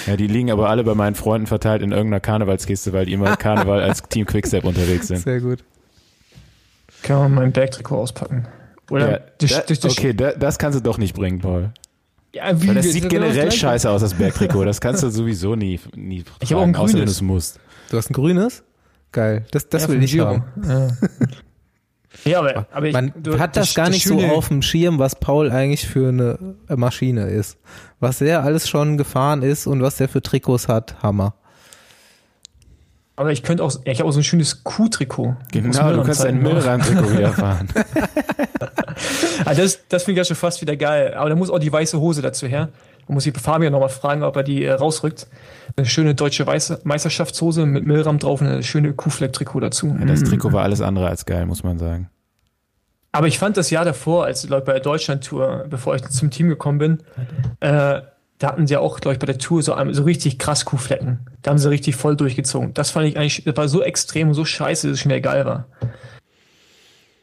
[0.06, 3.36] Ja, die liegen aber alle bei meinen Freunden verteilt in irgendeiner Karnevalskiste, weil die immer
[3.36, 5.18] Karneval als Team Quickstep unterwegs sind.
[5.20, 5.64] Sehr gut.
[7.02, 8.46] kann man mein Bergtrikot auspacken.
[8.90, 11.72] Oder Ja, das, da, das, okay, da, das kannst du doch nicht bringen, Paul.
[12.34, 14.64] ja, wie, Weil das sieht generell scheiße aus, das Bergtrikot.
[14.64, 17.58] Das kannst du sowieso nie, nie Ich hab auch ein außer wenn du es musst.
[17.90, 18.62] Du hast ein grünes?
[19.12, 19.44] Geil.
[19.50, 20.44] Das, das Ja, will ich haben.
[20.66, 20.88] Ja.
[22.24, 24.98] ja, aber, aber ich, Man du- hat das, gar nicht so Schöne- auf dem Schirm,
[24.98, 26.38] was Paul eigentlich für eine
[26.76, 27.58] Maschine ist.
[27.98, 31.34] Was er alles schon gefahren ist und was er für Trikots hat, Hammer.
[33.16, 35.36] Aber ich könnte auch, ich habe auch so ein schönes Kuhtrikot.
[35.52, 37.68] Genau, du kannst ein Müllrandtrikot wieder fahren.
[39.44, 41.12] Ah, das das finde ich ja schon fast wieder geil.
[41.14, 42.70] Aber da muss auch die weiße Hose dazu her.
[43.06, 45.26] Da muss ich Fabian nochmal fragen, ob er die äh, rausrückt.
[45.76, 49.96] Eine schöne deutsche weiße Meisterschaftshose mit Millram drauf und eine schöne Kuhfleck-Trikot dazu.
[49.98, 52.10] Ja, das Trikot war alles andere als geil, muss man sagen.
[53.12, 56.48] Aber ich fand das Jahr davor, als Leute bei der Deutschland-Tour, bevor ich zum Team
[56.48, 56.98] gekommen bin,
[57.60, 58.02] äh,
[58.40, 61.20] da hatten sie auch, glaube ich, bei der Tour so, so richtig krass Kuhflecken.
[61.42, 62.72] Da haben sie richtig voll durchgezogen.
[62.72, 65.20] Das fand ich eigentlich, das war so extrem und so scheiße, dass es schon wieder
[65.20, 65.66] geil war.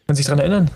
[0.05, 0.69] Kann sich dran erinnern?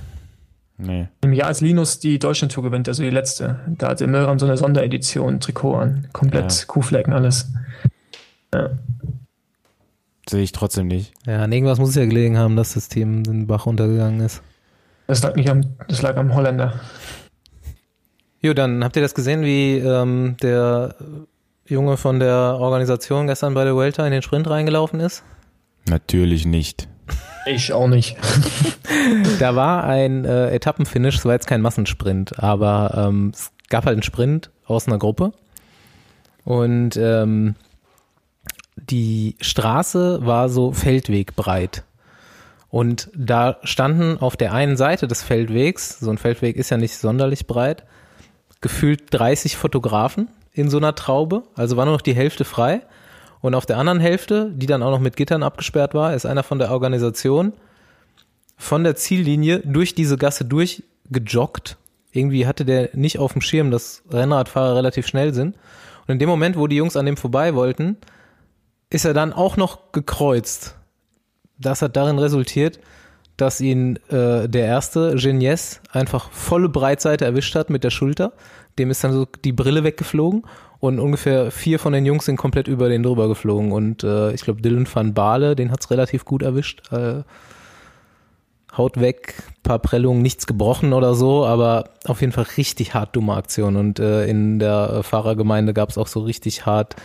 [0.84, 1.08] Nee.
[1.22, 4.58] Im Jahr, als Linus die Deutschland-Tour gewinnt, also die letzte, da hatte Milram so eine
[4.58, 6.08] Sonderedition, Trikot an.
[6.12, 6.66] Komplett Ja.
[6.66, 7.52] Kuhflecken, alles.
[10.30, 11.14] Sehe ich trotzdem nicht.
[11.26, 14.42] Ja, an irgendwas muss es ja gelegen haben, dass das Team den Bach runtergegangen ist.
[15.08, 16.80] Das lag nicht am, das lag am Holländer.
[18.42, 20.96] Jo, dann habt ihr das gesehen, wie ähm, der
[21.66, 25.24] Junge von der Organisation gestern bei der Vuelta in den Sprint reingelaufen ist?
[25.88, 26.88] Natürlich nicht.
[27.46, 28.18] Ich auch nicht.
[29.40, 33.96] Da war ein äh, Etappenfinish, es war jetzt kein Massensprint, aber ähm, es gab halt
[33.96, 35.32] einen Sprint aus einer Gruppe
[36.44, 37.56] und ähm,
[38.76, 41.84] die Straße war so feldwegbreit.
[42.70, 46.98] Und da standen auf der einen Seite des Feldwegs, so ein Feldweg ist ja nicht
[46.98, 47.84] sonderlich breit,
[48.62, 52.82] gefühlt 30 Fotografen in so einer Traube, also war nur noch die Hälfte frei.
[53.42, 56.44] Und auf der anderen Hälfte, die dann auch noch mit Gittern abgesperrt war, ist einer
[56.44, 57.54] von der Organisation
[58.56, 61.78] von der Ziellinie durch diese Gasse durchgejoggt.
[62.12, 65.56] Irgendwie hatte der nicht auf dem Schirm, dass Rennradfahrer relativ schnell sind.
[66.06, 67.98] Und in dem Moment, wo die Jungs an dem vorbei wollten,
[68.92, 70.76] ist er dann auch noch gekreuzt.
[71.58, 72.80] Das hat darin resultiert,
[73.42, 78.34] dass ihn äh, der erste, Genies, einfach volle Breitseite erwischt hat mit der Schulter.
[78.78, 80.44] Dem ist dann so die Brille weggeflogen
[80.80, 83.72] und ungefähr vier von den Jungs sind komplett über den drüber geflogen.
[83.72, 86.92] Und äh, ich glaube, Dylan van Baale, den hat's relativ gut erwischt.
[86.92, 87.24] Äh,
[88.78, 93.34] Haut weg, paar Prellungen, nichts gebrochen oder so, aber auf jeden Fall richtig hart dumme
[93.34, 93.76] Aktion.
[93.76, 96.96] Und äh, in der Fahrergemeinde gab es auch so richtig hart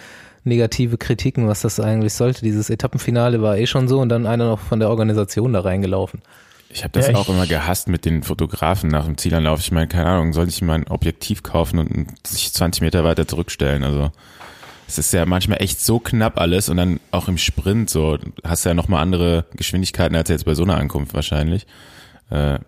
[0.47, 2.43] negative Kritiken, was das eigentlich sollte.
[2.43, 6.23] Dieses Etappenfinale war eh schon so und dann einer noch von der Organisation da reingelaufen.
[6.69, 9.61] Ich habe das Ja, auch immer gehasst mit den Fotografen nach dem Zielanlauf.
[9.61, 13.27] Ich meine, keine Ahnung, soll ich mal ein Objektiv kaufen und sich 20 Meter weiter
[13.27, 13.85] zurückstellen?
[13.85, 14.11] Also
[14.89, 18.65] es ist ja manchmal echt so knapp alles und dann auch im Sprint so hast
[18.65, 21.67] du ja nochmal andere Geschwindigkeiten als jetzt bei so einer Ankunft wahrscheinlich.
[22.31, 22.59] Äh,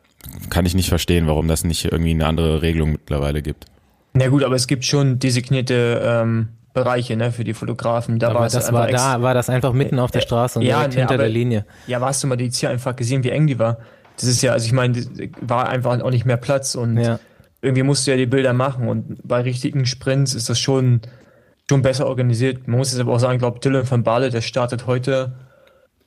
[0.51, 3.67] kann ich nicht verstehen, warum das nicht irgendwie eine andere Regelung mittlerweile gibt.
[4.15, 8.19] Na gut, aber es gibt schon designierte ähm, Bereiche, ne, für die Fotografen.
[8.19, 10.59] Da aber war das einfach war da, war das einfach mitten auf der Äh, Straße
[10.59, 11.65] und ja, direkt ne, hinter aber- der Linie.
[11.87, 13.79] Ja, hast du mal die Ziel einfach gesehen, wie eng die war?
[14.17, 14.97] Das ist ja, also ich meine,
[15.41, 17.19] war einfach auch nicht mehr Platz und Ja.
[17.63, 21.01] irgendwie musst du ja die Bilder machen und bei richtigen Sprints ist das schon,
[21.69, 22.67] schon besser organisiert.
[22.69, 25.33] Man muss jetzt aber auch sagen, ich glaube, Dylan van Baarle, der startet heute,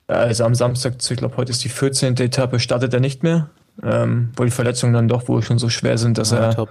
[0.08, 2.16] äh, also am Samstag, ich glaube, heute ist die 14.
[2.18, 3.48] Etappe, startet er nicht mehr,
[3.82, 6.68] ähm, weil die Verletzungen dann doch wohl schon so schwer sind, dass Ja, er top.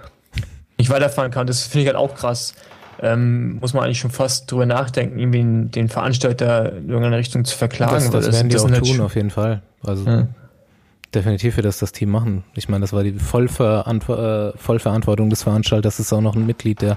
[0.78, 1.46] nicht weiterfahren kann.
[1.46, 2.54] Das finde ich halt auch krass.
[3.02, 7.56] Ähm, muss man eigentlich schon fast drüber nachdenken, irgendwie den- Veranstalter in irgendeine Richtung zu
[7.56, 7.94] verklagen.
[7.96, 9.62] Das, weil das werden die auch sind halt tun, auf jeden Fall.
[9.82, 10.28] Also Ja.
[11.12, 12.44] definitiv wird das das Team machen.
[12.54, 15.96] Ich meine, das war die Vollverantw äh, Vollverantwortung des Veranstalters.
[15.96, 16.96] Das ist auch noch ein Mitglied der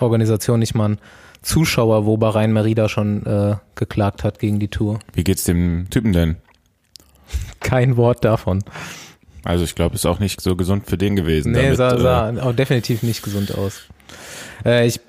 [0.00, 0.98] Organisation, nicht mal ein
[1.42, 4.98] Zuschauer, wo Bahrain Merida schon äh, geklagt hat gegen die Tour.
[5.12, 6.36] Wie geht's dem Typen denn?
[7.60, 8.64] Kein Wort davon.
[9.44, 11.52] Also ich glaube, ist auch nicht so gesund für den gewesen.
[11.52, 13.82] Nee, damit, sah, äh, sah auch definitiv nicht gesund aus.
[14.64, 15.00] Äh, ich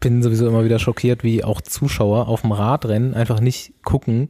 [0.00, 4.28] bin sowieso immer wieder schockiert, wie auch Zuschauer auf dem Radrennen einfach nicht gucken,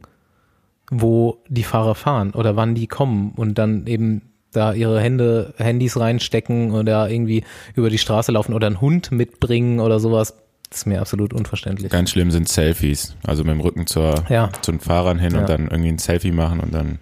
[0.91, 5.99] wo die Fahrer fahren oder wann die kommen und dann eben da ihre Hände, Handys
[5.99, 7.43] reinstecken oder irgendwie
[7.75, 10.35] über die Straße laufen oder einen Hund mitbringen oder sowas.
[10.69, 11.91] Das ist mir absolut unverständlich.
[11.91, 13.15] Ganz schlimm sind Selfies.
[13.25, 14.49] Also mit dem Rücken zur, Ja.
[14.61, 15.39] zu den Fahrern hin Ja.
[15.41, 16.99] und dann irgendwie ein Selfie machen und dann.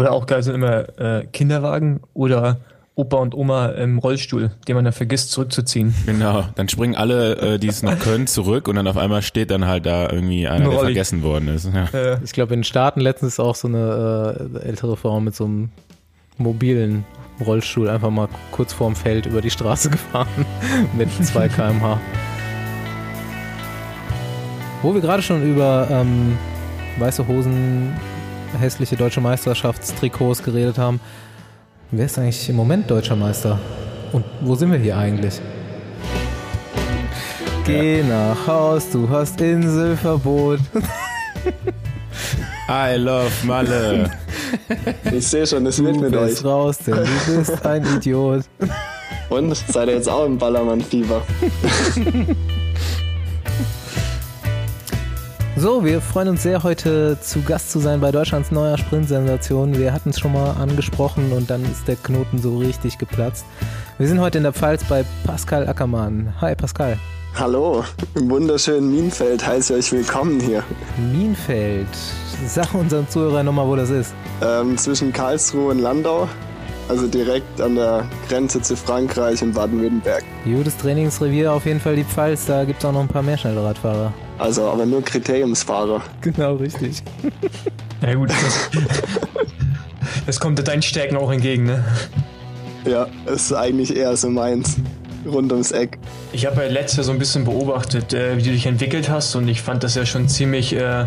[0.00, 2.56] Oder auch geil sind immer äh, Kinderwagen oder
[2.94, 5.94] Opa und Oma im Rollstuhl, den man dann vergisst zurückzuziehen.
[6.06, 6.44] Genau.
[6.54, 9.66] Dann springen alle, äh, die es noch können, zurück und dann auf einmal steht dann
[9.66, 11.68] halt da irgendwie einer, der vergessen worden ist.
[11.70, 11.84] Ja.
[11.92, 15.34] Äh, Ich glaube, in den Staaten letztens ist auch so eine äh, ältere Frau mit
[15.34, 15.68] so einem
[16.38, 17.04] mobilen
[17.44, 20.46] Rollstuhl einfach mal kurz vorm Feld über die Straße gefahren
[20.96, 22.00] mit 2 km/h.
[24.80, 26.38] Wo wir gerade schon über ähm,
[26.98, 27.92] weiße Hosen,
[28.58, 31.00] hässliche deutsche Meisterschaftstrikots geredet haben,
[31.90, 33.58] wer ist eigentlich im Moment deutscher Meister?
[34.12, 35.40] Und wo sind wir hier eigentlich?
[37.64, 40.60] Geh nach Haus, du hast Inselverbot.
[42.68, 44.10] I love Malle.
[45.12, 46.44] Ich sehe schon, es wird Du mit bist euch.
[46.44, 46.94] raus, denn
[47.26, 48.44] du bist ein Idiot.
[49.28, 51.22] Und seid ihr jetzt auch im Ballermann-Fieber?
[55.60, 59.76] So, wir freuen uns sehr, heute zu Gast zu sein bei Deutschlands neuer Sprintsensation.
[59.76, 63.44] Wir hatten es schon mal angesprochen und dann ist der Knoten so richtig geplatzt.
[63.98, 66.32] Wir sind heute in der Pfalz bei Pascal Ackermann.
[66.40, 66.98] Hi Pascal.
[67.34, 70.64] Hallo, im wunderschönen Mienfeld heiße ich euch willkommen hier.
[71.12, 71.88] Mienfeld.
[72.46, 74.14] Sag unseren Zuhörern nochmal, wo das ist.
[74.42, 76.26] Ähm, zwischen Karlsruhe und Landau,
[76.90, 80.24] also direkt an der Grenze zu Frankreich und Baden-Württemberg.
[80.44, 82.46] Gutes Trainingsrevier, auf jeden Fall die Pfalz.
[82.46, 84.12] Da gibt es auch noch ein paar mehr Schnellradfahrer.
[84.38, 86.02] Also aber nur Kriteriumsfahrer.
[86.20, 87.04] Genau, richtig.
[88.02, 88.70] ja gut, das,
[90.26, 91.84] das kommt deinen Stärken auch entgegen, ne?
[92.84, 94.76] Ja, ist eigentlich eher so meins.
[95.24, 95.98] Rund ums Eck.
[96.32, 99.36] Ich habe ja letztes Jahr so ein bisschen beobachtet, äh, wie du dich entwickelt hast
[99.36, 101.04] und ich fand das ja schon ziemlich äh,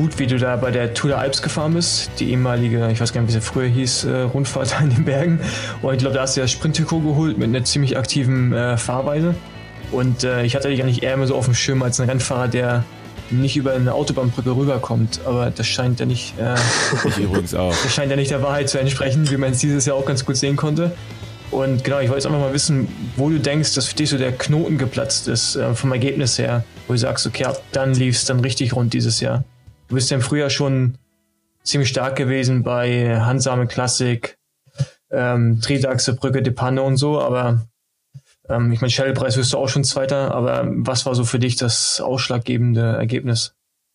[0.00, 3.12] gut, wie du da bei der Tour der Alps gefahren bist, die ehemalige, ich weiß
[3.12, 5.40] gar nicht, wie sie früher hieß, äh, Rundfahrt in den Bergen.
[5.82, 8.78] Und ich glaube, da hast du ja das Sprinttrikot geholt mit einer ziemlich aktiven äh,
[8.78, 9.34] Fahrweise.
[9.92, 12.48] Und äh, ich hatte dich eigentlich eher immer so auf dem Schirm als ein Rennfahrer,
[12.48, 12.84] der
[13.30, 15.20] nicht über eine Autobahnbrücke rüberkommt.
[15.26, 16.54] Aber das scheint ja nicht, äh,
[17.08, 17.74] Ich übrigens auch.
[17.82, 20.24] das scheint ja nicht der Wahrheit zu entsprechen, wie man es dieses Jahr auch ganz
[20.24, 20.92] gut sehen konnte.
[21.50, 24.16] Und genau, ich wollte jetzt einfach mal wissen, wo du denkst, dass für dich so
[24.16, 28.16] der Knoten geplatzt ist, äh, vom Ergebnis her, wo du sagst, okay, ab dann lief
[28.16, 29.44] es dann richtig rund dieses Jahr.
[29.90, 30.98] Du bist ja im Frühjahr schon
[31.64, 34.38] ziemlich stark gewesen bei Hansame Klassik,
[35.10, 37.66] ähm, Triebachse, Brücke, De Panne und so, aber
[38.48, 41.56] ähm, ich meine, Shell-Preis wirst du auch schon Zweiter, aber was war so für dich
[41.56, 43.54] das ausschlaggebende Ergebnis?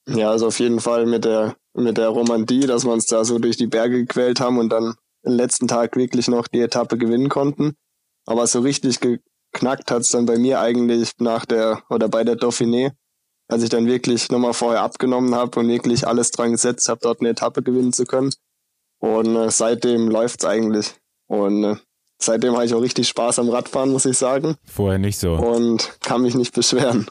[0.09, 3.39] Ja, also auf jeden Fall mit der, mit der Romandie, dass wir uns da so
[3.39, 7.29] durch die Berge gequält haben und dann den letzten Tag wirklich noch die Etappe gewinnen
[7.29, 7.73] konnten.
[8.25, 12.91] Aber so richtig geknackt hat's dann bei mir eigentlich nach der oder bei der Dauphiné,
[13.47, 17.19] als ich dann wirklich nochmal vorher abgenommen habe und wirklich alles dran gesetzt habe, dort
[17.19, 18.31] eine Etappe gewinnen zu können.
[18.99, 20.95] Und äh, seitdem läuft's eigentlich.
[21.27, 21.75] Und äh,
[22.17, 24.55] seitdem habe ich auch richtig Spaß am Radfahren, muss ich sagen.
[24.65, 25.33] Vorher nicht so.
[25.33, 27.07] Und kann mich nicht beschweren.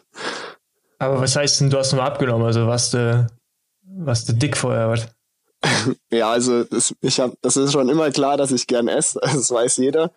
[0.98, 2.46] Aber was heißt denn, du hast nochmal abgenommen?
[2.46, 3.26] Also warst du,
[3.82, 5.08] warst du dick vorher, was?
[6.10, 9.50] Ja, also das, ich hab, das ist schon immer klar, dass ich gern esse, das
[9.50, 10.10] weiß jeder.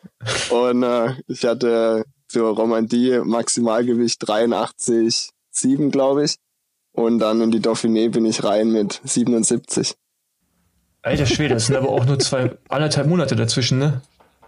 [0.50, 4.28] Und äh, ich hatte für Romandie Maximalgewicht
[5.62, 6.36] 83,7, glaube ich.
[6.94, 9.96] Und dann in die Dauphiné bin ich rein mit 77.
[11.04, 14.02] Alter Schwede, das sind aber auch nur zwei, anderthalb Monate dazwischen, ne?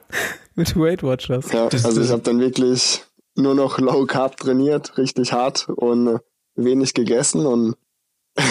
[0.56, 1.52] Mit Weight Watchers.
[1.54, 3.04] Ja, Das- also ich habe dann wirklich
[3.36, 6.20] nur noch Low Carb trainiert, richtig hart und
[6.56, 7.76] wenig gegessen und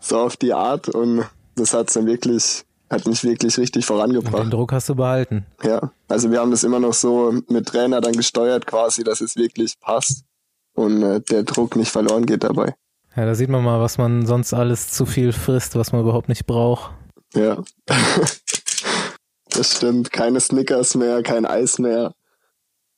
[0.00, 0.88] so auf die Art.
[0.88, 1.24] Und
[1.54, 4.42] das hat's dann wirklich, hat mich wirklich richtig vorangebracht.
[4.42, 5.46] Den Druck hast du behalten.
[5.62, 9.36] Ja, also wir haben das immer noch so mit Trainer dann gesteuert quasi, dass es
[9.36, 10.24] wirklich passt.
[10.76, 12.74] Und äh, der Druck nicht verloren geht dabei.
[13.16, 16.28] Ja, da sieht man mal, was man sonst alles zu viel frisst, was man überhaupt
[16.28, 16.92] nicht braucht.
[17.34, 17.62] Ja.
[19.50, 20.12] das stimmt.
[20.12, 22.12] Keine Snickers mehr, kein Eis mehr,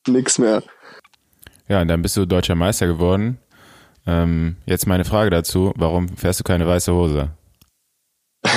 [0.07, 0.63] nix mehr.
[1.69, 3.39] Ja, und dann bist du deutscher Meister geworden.
[4.07, 7.31] Ähm, jetzt meine Frage dazu, warum fährst du keine weiße Hose?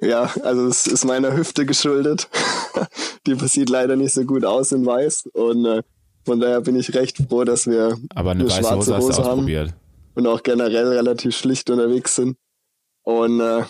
[0.00, 2.28] ja, also es ist meiner Hüfte geschuldet.
[3.26, 5.82] Die sieht leider nicht so gut aus in weiß und äh,
[6.26, 9.24] von daher bin ich recht froh, dass wir Aber eine, eine weiße schwarze Hose, Hose
[9.24, 9.72] haben
[10.14, 12.36] und auch generell relativ schlicht unterwegs sind.
[13.04, 13.62] Und äh,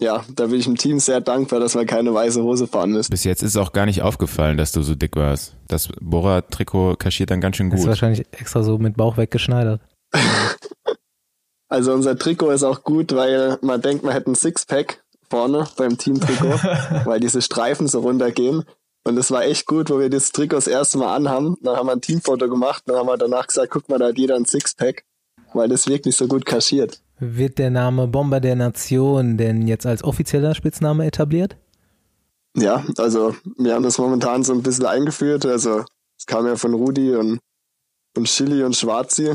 [0.00, 3.10] ja, da bin ich dem Team sehr dankbar, dass wir keine weiße Hose fahren müssen.
[3.10, 5.56] Bis jetzt ist es auch gar nicht aufgefallen, dass du so dick warst.
[5.66, 7.78] Das Bora-Trikot kaschiert dann ganz schön gut.
[7.78, 9.80] Das ist wahrscheinlich extra so mit Bauch weggeschneidert.
[11.68, 15.96] also unser Trikot ist auch gut, weil man denkt, man hätte ein Sixpack vorne beim
[15.98, 16.60] Team-Trikot,
[17.04, 18.64] weil diese Streifen so runtergehen.
[19.04, 21.56] Und es war echt gut, wo wir das Trikot das erste Mal anhaben.
[21.60, 24.18] Dann haben wir ein Teamfoto gemacht, dann haben wir danach gesagt, guck mal, da hat
[24.18, 25.04] jeder ein Sixpack,
[25.52, 27.00] weil das wirklich so gut kaschiert.
[27.18, 31.56] Wird der Name Bomber der Nation denn jetzt als offizieller Spitzname etabliert?
[32.56, 35.44] Ja, also wir haben das momentan so ein bisschen eingeführt.
[35.44, 35.84] Also
[36.18, 37.40] es kam ja von Rudi und,
[38.16, 39.34] und Chili und Schwarzi.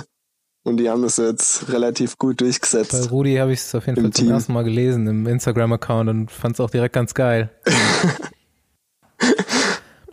[0.64, 2.92] Und die haben das jetzt relativ gut durchgesetzt.
[2.92, 4.34] Bei Rudi habe ich es auf jeden Fall zum Team.
[4.34, 7.50] ersten Mal gelesen im Instagram-Account und fand es auch direkt ganz geil.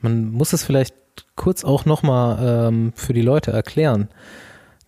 [0.01, 0.95] Man muss es vielleicht
[1.37, 4.09] kurz auch nochmal ähm, für die Leute erklären,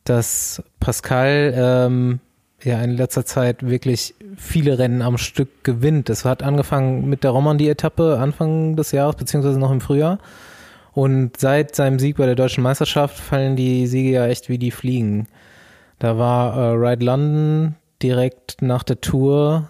[0.04, 2.20] dass Pascal ähm,
[2.62, 6.10] ja in letzter Zeit wirklich viele Rennen am Stück gewinnt.
[6.10, 10.18] Es hat angefangen mit der Romandie-Etappe Anfang des Jahres, beziehungsweise noch im Frühjahr.
[10.92, 14.70] Und seit seinem Sieg bei der deutschen Meisterschaft fallen die Siege ja echt wie die
[14.70, 15.28] Fliegen.
[15.98, 19.68] Da war äh, Ride London direkt nach der Tour.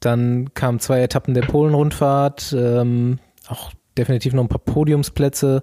[0.00, 5.62] Dann kamen zwei Etappen der Polen-Rundfahrt, ähm, auch definitiv noch ein paar Podiumsplätze.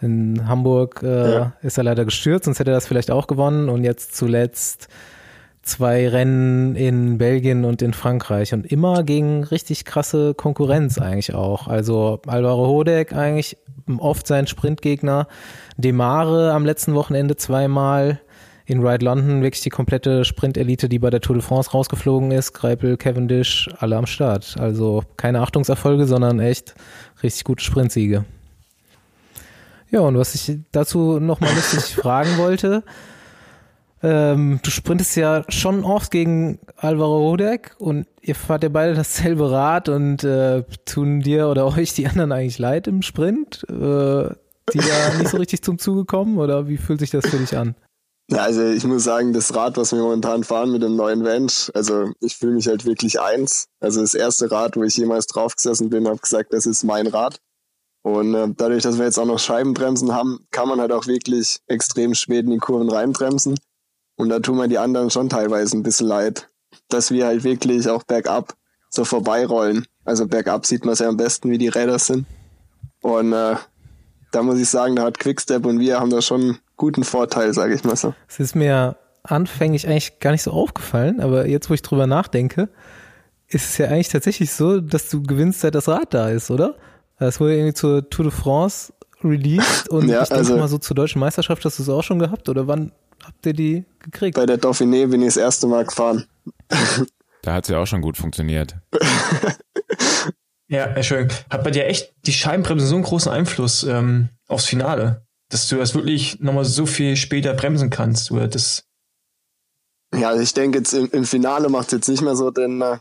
[0.00, 1.52] In Hamburg äh, ja.
[1.62, 3.68] ist er leider gestürzt, sonst hätte er das vielleicht auch gewonnen.
[3.68, 4.88] Und jetzt zuletzt
[5.62, 11.66] zwei Rennen in Belgien und in Frankreich und immer gegen richtig krasse Konkurrenz eigentlich auch.
[11.66, 13.58] Also Alvaro Hodek eigentlich
[13.98, 15.26] oft sein Sprintgegner,
[15.76, 18.20] Demare am letzten Wochenende zweimal,
[18.66, 22.52] in Ride London wirklich die komplette Sprint-Elite, die bei der Tour de France rausgeflogen ist,
[22.52, 24.56] Greipel, Cavendish, alle am Start.
[24.58, 26.74] Also keine Achtungserfolge, sondern echt
[27.22, 28.24] richtig gute Sprintsiege.
[29.90, 32.82] Ja, und was ich dazu nochmal lustig fragen wollte,
[34.02, 39.50] ähm, du sprintest ja schon oft gegen Alvaro Rodek und ihr fahrt ja beide dasselbe
[39.50, 44.28] Rad und äh, tun dir oder euch die anderen eigentlich leid im Sprint, äh,
[44.72, 47.56] die da nicht so richtig zum Zuge kommen oder wie fühlt sich das für dich
[47.56, 47.76] an?
[48.28, 51.70] Ja, also ich muss sagen, das Rad, was wir momentan fahren mit dem neuen Vent,
[51.74, 53.68] also ich fühle mich halt wirklich eins.
[53.78, 57.38] Also das erste Rad, wo ich jemals draufgesessen bin, habe gesagt, das ist mein Rad.
[58.02, 61.58] Und äh, dadurch, dass wir jetzt auch noch Scheibenbremsen haben, kann man halt auch wirklich
[61.66, 63.58] extrem spät in die Kurven reinbremsen.
[64.16, 66.48] Und da tun mir die anderen schon teilweise ein bisschen leid,
[66.88, 68.56] dass wir halt wirklich auch bergab
[68.90, 69.86] so vorbeirollen.
[70.04, 72.26] Also bergab sieht man es ja am besten, wie die Räder sind.
[73.02, 73.56] Und äh,
[74.32, 77.74] da muss ich sagen, da hat Quickstep und wir haben da schon guten Vorteil, sage
[77.74, 78.14] ich mal so.
[78.28, 82.68] Es ist mir anfänglich eigentlich gar nicht so aufgefallen, aber jetzt, wo ich drüber nachdenke,
[83.48, 86.76] ist es ja eigentlich tatsächlich so, dass du gewinnst, seit das Rad da ist, oder?
[87.18, 88.92] Es wurde irgendwie zur Tour de France
[89.24, 92.02] released und ja, ich denke also, mal so zur deutschen Meisterschaft hast du es auch
[92.02, 92.92] schon gehabt oder wann
[93.24, 94.36] habt ihr die gekriegt?
[94.36, 96.26] Bei der Dauphiné bin ich das erste Mal gefahren.
[97.42, 98.74] Da hat es ja auch schon gut funktioniert.
[100.66, 101.38] ja, Entschuldigung.
[101.48, 105.76] Hat bei dir echt die Scheibenbremse so einen großen Einfluss ähm, aufs Finale, dass du
[105.76, 108.30] das wirklich nochmal so viel später bremsen kannst?
[108.30, 108.86] Oder das
[110.14, 112.80] ja, also ich denke jetzt im, im Finale macht es jetzt nicht mehr so den,
[112.80, 112.98] äh,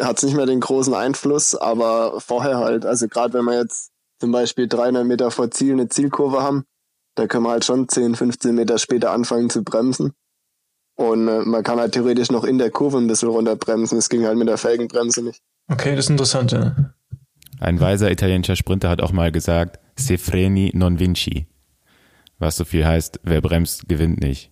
[0.00, 3.90] hat es nicht mehr den großen Einfluss, aber vorher halt, also gerade wenn wir jetzt
[4.18, 6.64] zum Beispiel 300 Meter vor Ziel eine Zielkurve haben,
[7.14, 10.12] da können wir halt schon 10, 15 Meter später anfangen zu bremsen.
[10.94, 13.98] Und äh, man kann halt theoretisch noch in der Kurve ein bisschen runterbremsen.
[13.98, 15.40] Das ging halt mit der Felgenbremse nicht.
[15.68, 16.74] Okay, das ist interessant, ja.
[17.60, 21.46] Ein weiser italienischer Sprinter hat auch mal gesagt, se freni non vinci.
[22.42, 24.50] Was so viel heißt, wer bremst, gewinnt nicht.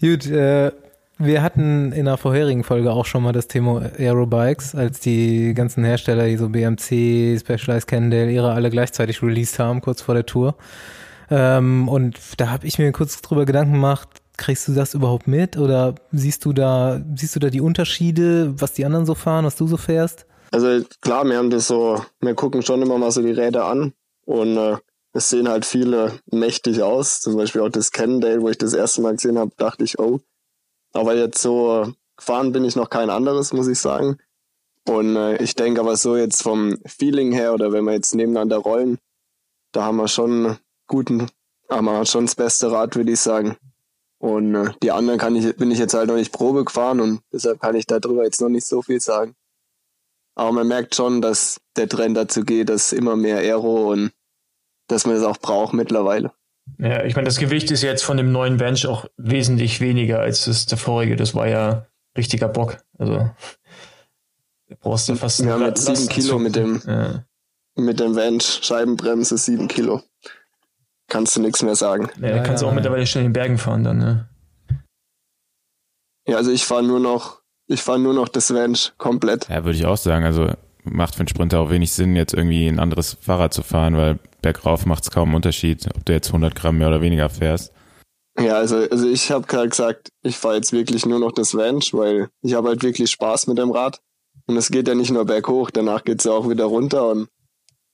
[0.00, 0.70] Gut, äh,
[1.18, 5.82] wir hatten in der vorherigen Folge auch schon mal das Thema Aerobikes, als die ganzen
[5.82, 10.54] Hersteller, die so BMC, Specialized Cannondale, ihre alle gleichzeitig released haben, kurz vor der Tour.
[11.32, 15.56] Ähm, und da habe ich mir kurz drüber Gedanken gemacht, kriegst du das überhaupt mit
[15.56, 19.56] oder siehst du da, siehst du da die Unterschiede, was die anderen so fahren, was
[19.56, 20.26] du so fährst?
[20.52, 23.94] Also klar, wir haben das so, wir gucken schon immer mal so die Räder an
[24.26, 24.76] und äh,
[25.12, 27.20] es sehen halt viele mächtig aus.
[27.20, 30.20] Zum Beispiel auch das Cannondale, wo ich das erste Mal gesehen habe, dachte ich, oh,
[30.92, 34.18] aber jetzt so gefahren bin ich noch kein anderes, muss ich sagen.
[34.88, 38.58] Und äh, ich denke aber so jetzt vom Feeling her oder wenn wir jetzt nebeneinander
[38.58, 38.98] rollen,
[39.72, 41.28] da haben wir schon guten,
[41.68, 43.56] man hat schon das beste Rad, würde ich sagen.
[44.18, 47.22] Und äh, die anderen kann ich, bin ich jetzt halt noch nicht Probe gefahren und
[47.32, 49.34] deshalb kann ich darüber jetzt noch nicht so viel sagen.
[50.34, 54.12] Aber man merkt schon, dass der Trend dazu geht, dass immer mehr Aero und
[54.92, 56.32] dass man es auch braucht mittlerweile.
[56.78, 60.44] Ja, ich meine, das Gewicht ist jetzt von dem neuen Bench auch wesentlich weniger als
[60.44, 61.16] das der vorige.
[61.16, 61.86] Das war ja
[62.16, 62.78] richtiger Bock.
[62.98, 63.30] Also
[64.80, 65.44] brauchst du fast.
[65.44, 67.24] Wir haben jetzt sieben Kilo mit dem ja.
[67.74, 70.02] mit dem Bench Scheibenbremse sieben Kilo.
[71.08, 72.10] Kannst du nichts mehr sagen.
[72.20, 73.98] Ja, ja kannst du auch mittlerweile schnell in den Bergen fahren dann.
[73.98, 74.28] Ne?
[76.26, 79.48] Ja, also ich fahre nur noch ich fahre nur noch das Bench komplett.
[79.48, 80.24] Ja, würde ich auch sagen.
[80.24, 80.52] Also
[80.84, 84.18] macht für einen Sprinter auch wenig Sinn, jetzt irgendwie ein anderes Fahrrad zu fahren, weil
[84.40, 87.72] bergauf macht es kaum einen Unterschied, ob du jetzt 100 Gramm mehr oder weniger fährst.
[88.38, 91.92] Ja, also, also ich habe gerade gesagt, ich fahre jetzt wirklich nur noch das Ranch,
[91.92, 94.00] weil ich habe halt wirklich Spaß mit dem Rad.
[94.46, 97.28] Und es geht ja nicht nur berghoch, danach geht's ja auch wieder runter und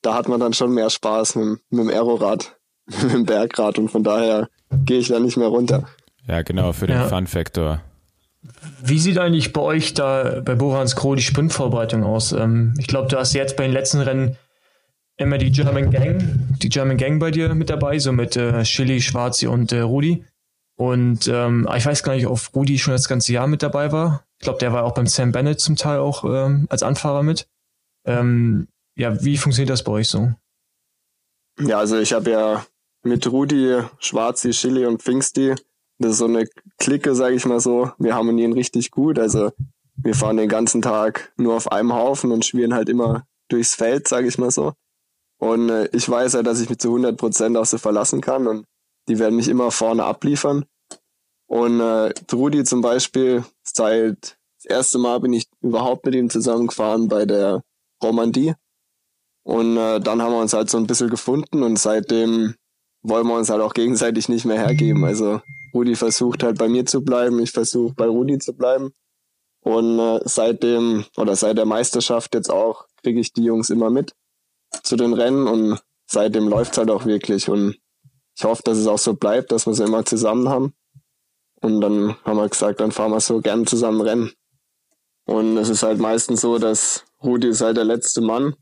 [0.00, 3.90] da hat man dann schon mehr Spaß mit, mit dem Aerorad, mit dem Bergrad und
[3.90, 4.48] von daher
[4.84, 5.86] gehe ich da nicht mehr runter.
[6.26, 7.08] Ja, genau, für den ja.
[7.08, 7.82] Fun-Faktor.
[8.82, 12.32] Wie sieht eigentlich bei euch da bei Borans Kroh die Sprintvorbereitung aus?
[12.32, 14.36] Ähm, ich glaube, du hast jetzt bei den letzten Rennen
[15.16, 16.22] immer die German Gang,
[16.62, 20.24] die German Gang bei dir mit dabei, so mit äh, Chili, Schwarzi und äh, Rudi.
[20.76, 24.24] Und ähm, ich weiß gar nicht, ob Rudi schon das ganze Jahr mit dabei war.
[24.38, 27.48] Ich glaube, der war auch beim Sam Bennett zum Teil auch ähm, als Anfahrer mit.
[28.04, 30.32] Ähm, ja, wie funktioniert das bei euch so?
[31.60, 32.66] Ja, also ich habe ja
[33.02, 35.56] mit Rudi, Schwarzi, Chili und Pfingsti,
[35.98, 37.90] das ist so eine Clique, sage ich mal so.
[37.98, 39.18] Wir harmonieren richtig gut.
[39.18, 39.50] Also
[39.96, 44.06] wir fahren den ganzen Tag nur auf einem Haufen und schwirren halt immer durchs Feld,
[44.06, 44.72] sage ich mal so.
[45.38, 48.46] Und äh, ich weiß ja, dass ich mich zu 100 Prozent auch so verlassen kann
[48.46, 48.64] und
[49.08, 50.64] die werden mich immer vorne abliefern.
[51.46, 57.08] Und äh, Rudi zum Beispiel, seit das erste Mal bin ich überhaupt mit ihm zusammengefahren
[57.08, 57.62] bei der
[58.02, 58.54] Romandie.
[59.44, 62.54] Und äh, dann haben wir uns halt so ein bisschen gefunden und seitdem
[63.02, 65.04] wollen wir uns halt auch gegenseitig nicht mehr hergeben.
[65.04, 65.40] Also
[65.78, 68.90] Rudi versucht halt bei mir zu bleiben, ich versuche bei Rudi zu bleiben.
[69.60, 74.12] Und äh, seitdem oder seit der Meisterschaft jetzt auch kriege ich die Jungs immer mit
[74.82, 77.76] zu den Rennen und seitdem läuft's halt auch wirklich und
[78.36, 80.72] ich hoffe, dass es auch so bleibt, dass wir sie immer zusammen haben.
[81.60, 84.32] Und dann haben wir gesagt, dann fahren wir so gern zusammen Rennen.
[85.26, 88.54] Und es ist halt meistens so, dass Rudi ist halt der letzte Mann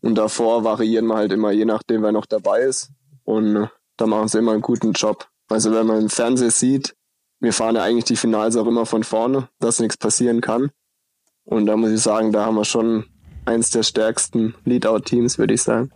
[0.00, 2.90] und davor variieren wir halt immer, je nachdem, wer noch dabei ist.
[3.24, 5.28] Und da machen sie immer einen guten Job.
[5.48, 6.94] Also wenn man im Fernsehen sieht,
[7.40, 10.70] wir fahren ja eigentlich die Finals auch immer von vorne, dass nichts passieren kann.
[11.44, 13.04] Und da muss ich sagen, da haben wir schon
[13.46, 15.90] eins der stärksten Leadout-Teams, würde ich sagen.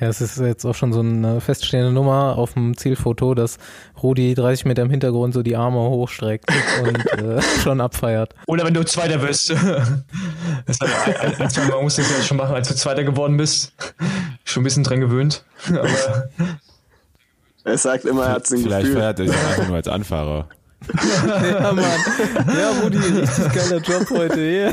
[0.00, 3.56] Ja, es ist jetzt auch schon so eine feststehende Nummer auf dem Zielfoto, dass
[4.02, 6.50] Rudi 30 Meter im Hintergrund so die Arme hochstreckt
[6.82, 8.34] und äh, schon abfeiert.
[8.46, 9.30] Oder wenn du Zweiter Mal
[11.82, 13.72] musst du das ja schon machen, als du Zweiter geworden bist.
[14.44, 15.44] Schon ein bisschen dran gewöhnt.
[15.68, 15.88] Aber
[17.64, 19.00] er sagt immer, er hat es Vielleicht Gefühl.
[19.00, 20.48] feiert er sich einfach nur als Anfahrer.
[21.50, 21.84] ja, Mann.
[22.56, 24.40] Ja, Rudi, richtig geiler Job heute.
[24.40, 24.72] Yeah.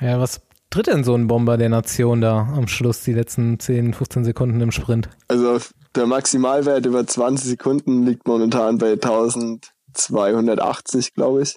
[0.00, 0.40] ja, was
[0.70, 4.60] tritt denn so ein Bomber der Nation da am Schluss, die letzten 10, 15 Sekunden
[4.60, 5.08] im Sprint?
[5.28, 5.60] Also
[5.94, 11.54] der Maximalwert über 20 Sekunden liegt momentan bei 1280, glaube ich.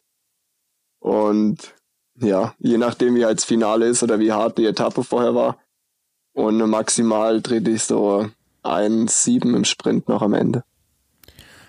[0.99, 1.73] Und
[2.19, 5.57] ja, je nachdem wie als Finale ist oder wie hart die Etappe vorher war.
[6.35, 8.29] Und maximal trete ich so
[8.63, 10.63] 1,7 im Sprint noch am Ende.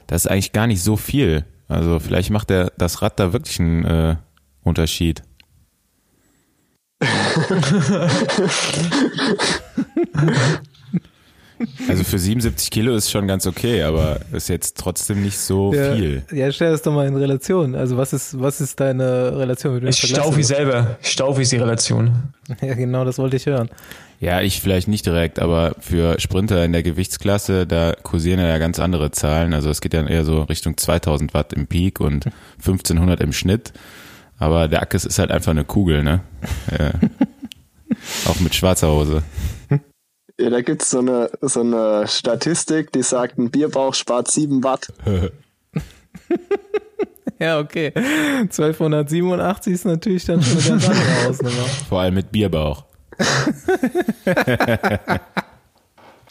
[0.09, 1.45] Das ist eigentlich gar nicht so viel.
[1.69, 4.17] Also vielleicht macht der das Rad da wirklich einen äh,
[4.63, 5.23] Unterschied.
[11.89, 15.95] Also für 77 Kilo ist schon ganz okay, aber ist jetzt trotzdem nicht so ja,
[15.95, 16.23] viel.
[16.31, 17.75] Ja, stell das doch mal in Relation.
[17.75, 20.99] Also was ist, was ist deine Relation mit dem Staufi selber.
[21.01, 22.13] Staufi ist die Relation.
[22.61, 23.71] Ja, genau, das wollte ich hören.
[24.19, 28.79] Ja, ich vielleicht nicht direkt, aber für Sprinter in der Gewichtsklasse, da kursieren ja ganz
[28.79, 29.53] andere Zahlen.
[29.53, 32.27] Also es geht ja eher so Richtung 2000 Watt im Peak und
[32.59, 33.73] 1500 im Schnitt.
[34.39, 36.21] Aber der Ackes ist halt einfach eine Kugel, ne?
[36.79, 36.93] Ja.
[38.31, 39.23] Auch mit schwarzer Hose.
[40.39, 44.93] Ja, da gibt's so eine, so eine Statistik, die sagt, ein Bierbauch spart 7 Watt.
[47.41, 47.91] ja, okay.
[47.95, 51.67] 1287 ist natürlich dann schon eine ganz andere Hausnummer.
[51.89, 52.85] Vor allem mit Bierbauch.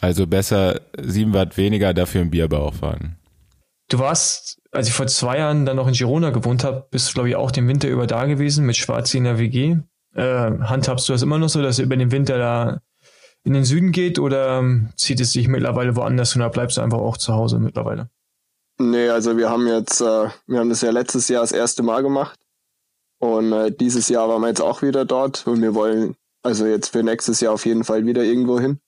[0.00, 3.18] also besser 7 Watt weniger, dafür im Bierbauch fahren.
[3.88, 7.14] Du warst, als ich vor zwei Jahren dann noch in Girona gewohnt habe, bist du,
[7.14, 9.76] glaube ich, auch den Winter über da gewesen mit Schwarzi in der WG.
[10.14, 12.80] Äh, handhabst du das immer noch so, dass du über den Winter da
[13.44, 16.80] in den Süden geht oder ähm, zieht es dich mittlerweile woanders und da bleibst du
[16.80, 18.10] einfach auch zu Hause mittlerweile?
[18.78, 22.02] Nee, also wir haben jetzt, äh, wir haben das ja letztes Jahr das erste Mal
[22.02, 22.40] gemacht
[23.18, 26.16] und äh, dieses Jahr waren wir jetzt auch wieder dort und wir wollen
[26.46, 28.78] also jetzt für nächstes Jahr auf jeden Fall wieder irgendwo hin.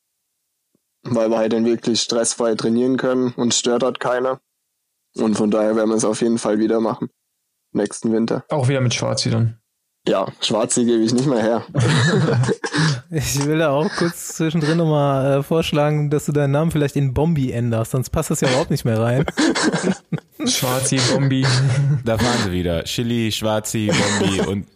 [1.02, 4.40] weil wir halt dann wirklich stressfrei trainieren können und stört dort keiner.
[5.14, 7.08] Und von daher werden wir es auf jeden Fall wieder machen.
[7.72, 8.44] Nächsten Winter.
[8.50, 9.58] Auch wieder mit Schwarzi dann.
[10.06, 11.64] Ja, Schwarzi gebe ich nicht mehr her.
[13.10, 17.14] Ich will da auch kurz zwischendrin nochmal äh, vorschlagen, dass du deinen Namen vielleicht in
[17.14, 19.24] Bombi änderst, sonst passt das ja überhaupt nicht mehr rein.
[20.48, 21.44] Schwarzi, Bombi.
[22.04, 22.84] Da fahren sie wieder.
[22.84, 24.66] Chili, Schwarzi, Bombi und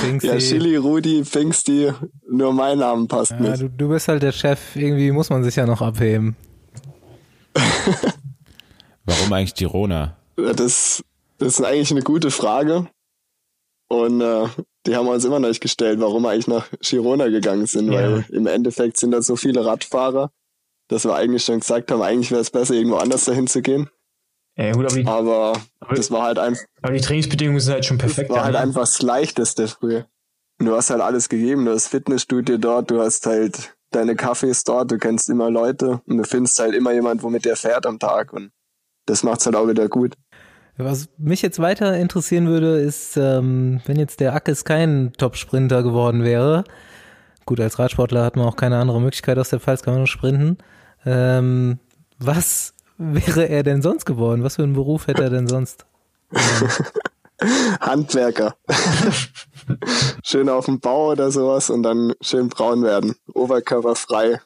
[0.00, 0.26] Pfingsti.
[0.28, 1.92] Ja, Chili, Rudi, Pfingsti,
[2.30, 3.62] nur mein Name passt Ja, nicht.
[3.62, 6.36] du, du bist halt der Chef, irgendwie muss man sich ja noch abheben.
[9.04, 10.16] warum eigentlich Girona?
[10.36, 11.02] Das,
[11.38, 12.88] das ist eigentlich eine gute Frage.
[13.88, 14.46] Und äh,
[14.86, 17.92] die haben wir uns immer noch nicht gestellt, warum wir eigentlich nach Girona gegangen sind,
[17.92, 18.00] Ja.
[18.00, 20.30] weil im Endeffekt sind da so viele Radfahrer,
[20.88, 23.88] dass wir eigentlich schon gesagt haben, eigentlich wäre es besser, irgendwo anders dahin zu gehen.
[24.56, 27.84] Ja, gut, aber die, Aber aber, das war halt einfach, aber die Trainingsbedingungen sind halt
[27.84, 28.30] schon das perfekt.
[28.30, 28.60] war da, halt ne?
[28.60, 30.06] einfach das Leichteste früher.
[30.58, 34.90] Du hast halt alles gegeben, du hast Fitnessstudio dort, du hast halt deine Cafés dort,
[34.90, 38.32] du kennst immer Leute und du findest halt immer jemand, womit der fährt am Tag
[38.32, 38.50] und
[39.06, 40.14] das macht's halt auch wieder gut.
[40.76, 46.24] Was mich jetzt weiter interessieren würde, ist, ähm, wenn jetzt der Ackes kein Top-Sprinter geworden
[46.24, 46.64] wäre,
[47.44, 50.06] gut, als Radsportler hat man auch keine andere Möglichkeit aus der Pfalz, kann man nur
[50.06, 50.58] sprinten.
[51.04, 51.78] Ähm,
[52.18, 54.42] was wäre er denn sonst geworden?
[54.42, 55.86] Was für einen Beruf hätte er denn sonst?
[57.80, 58.54] Handwerker.
[60.24, 63.14] schön auf dem Bau oder sowas und dann schön braun werden.
[63.34, 64.40] Oberkörperfrei.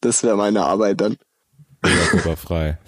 [0.00, 1.16] Das wäre meine Arbeit dann.
[1.84, 2.78] Oberkörperfrei.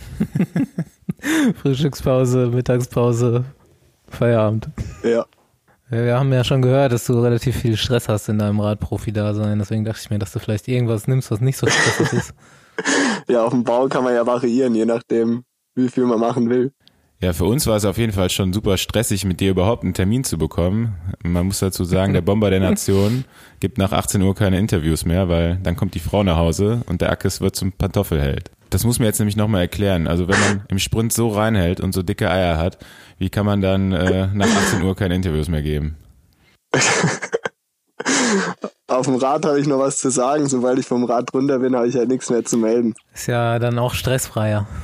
[1.61, 3.45] Frühstückspause, Mittagspause,
[4.09, 4.69] Feierabend.
[5.03, 5.27] Ja.
[5.91, 9.59] Ja, wir haben ja schon gehört, dass du relativ viel Stress hast in deinem Radprofi-Dasein.
[9.59, 12.35] Deswegen dachte ich mir, dass du vielleicht irgendwas nimmst, was nicht so stressig ist.
[13.29, 16.73] Ja, auf dem Bau kann man ja variieren, je nachdem, wie viel man machen will.
[17.23, 19.93] Ja, für uns war es auf jeden Fall schon super stressig, mit dir überhaupt einen
[19.93, 20.97] Termin zu bekommen.
[21.23, 23.25] Man muss dazu sagen, der Bomber der Nation
[23.61, 27.03] gibt nach 18 Uhr keine Interviews mehr, weil dann kommt die Frau nach Hause und
[27.03, 28.51] der Ackes wird zum Pantoffelheld.
[28.71, 30.07] Das muss mir jetzt nämlich nochmal erklären.
[30.07, 32.79] Also wenn man im Sprint so reinhält und so dicke Eier hat,
[33.19, 35.97] wie kann man dann äh, nach 18 Uhr keine Interviews mehr geben?
[38.89, 40.49] Auf dem Rad habe ich noch was zu sagen.
[40.49, 42.95] Sobald ich vom Rad runter bin, habe ich halt nichts mehr zu melden.
[43.15, 44.67] Ist ja dann auch stressfreier.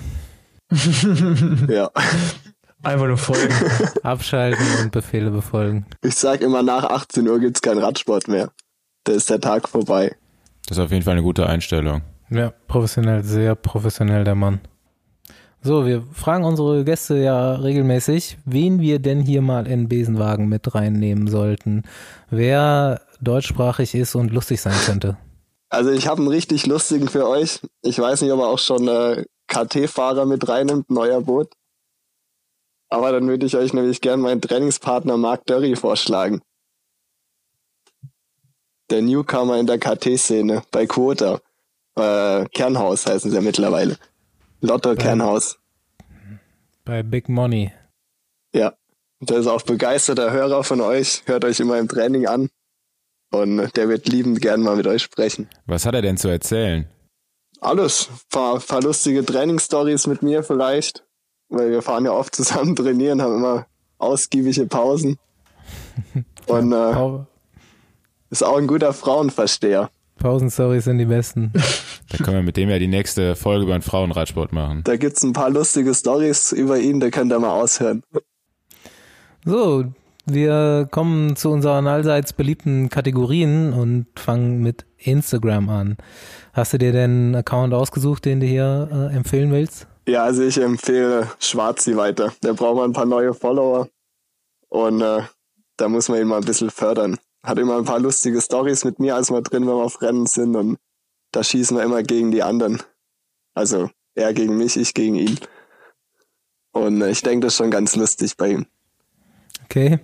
[1.68, 1.90] Ja.
[2.86, 3.52] Einfach nur folgen.
[4.04, 5.86] Abschalten und Befehle befolgen.
[6.02, 8.50] Ich sag immer, nach 18 Uhr gibt's keinen Radsport mehr.
[9.02, 10.14] Da ist der Tag vorbei.
[10.68, 12.02] Das ist auf jeden Fall eine gute Einstellung.
[12.30, 14.60] Ja, professionell, sehr professionell der Mann.
[15.62, 20.72] So, wir fragen unsere Gäste ja regelmäßig, wen wir denn hier mal in Besenwagen mit
[20.72, 21.82] reinnehmen sollten.
[22.30, 25.16] Wer deutschsprachig ist und lustig sein könnte.
[25.68, 27.60] Also ich habe einen richtig lustigen für euch.
[27.82, 31.52] Ich weiß nicht, ob er auch schon äh, KT-Fahrer mit reinnimmt, neuer Boot.
[32.88, 36.40] Aber dann würde ich euch nämlich gern meinen Trainingspartner Mark Dörry vorschlagen.
[38.90, 41.40] Der Newcomer in der KT-Szene bei Quota.
[41.96, 43.98] Äh, Kernhaus heißen sie ja mittlerweile.
[44.60, 45.58] Lotto Kernhaus.
[46.84, 47.72] Bei Big Money.
[48.54, 48.74] Ja.
[49.18, 51.22] Der ist auch begeisterter Hörer von euch.
[51.26, 52.50] Hört euch immer im Training an.
[53.42, 55.48] Und der wird liebend gern mal mit euch sprechen.
[55.66, 56.86] Was hat er denn zu erzählen?
[57.60, 58.08] Alles.
[58.30, 61.04] Paar, paar lustige Trainingsstories mit mir vielleicht.
[61.48, 63.66] Weil wir fahren ja oft zusammen trainieren, haben immer
[63.98, 65.18] ausgiebige Pausen.
[66.46, 67.24] Und äh,
[68.30, 69.90] ist auch ein guter Frauenversteher.
[70.18, 71.52] Pausenstories sind die besten.
[72.08, 74.82] Da können wir mit dem ja die nächste Folge über den Frauenradsport machen.
[74.84, 78.04] Da gibt's ein paar lustige Stories über ihn, da könnt ihr mal aushören.
[79.44, 79.86] So,
[80.26, 85.96] wir kommen zu unseren allseits beliebten Kategorien und fangen mit Instagram an.
[86.52, 89.86] Hast du dir denn einen Account ausgesucht, den du hier äh, empfehlen willst?
[90.08, 92.32] Ja, also ich empfehle Schwarzi weiter.
[92.42, 93.88] Der braucht mal ein paar neue Follower.
[94.68, 95.22] Und äh,
[95.76, 97.18] da muss man ihn mal ein bisschen fördern.
[97.44, 100.26] Hat immer ein paar lustige Stories mit mir, als wir drin, wenn wir auf Rennen
[100.26, 100.56] sind.
[100.56, 100.76] Und
[101.30, 102.82] da schießen wir immer gegen die anderen.
[103.54, 105.38] Also er gegen mich, ich gegen ihn.
[106.72, 108.66] Und äh, ich denke, das ist schon ganz lustig bei ihm.
[109.64, 110.00] Okay.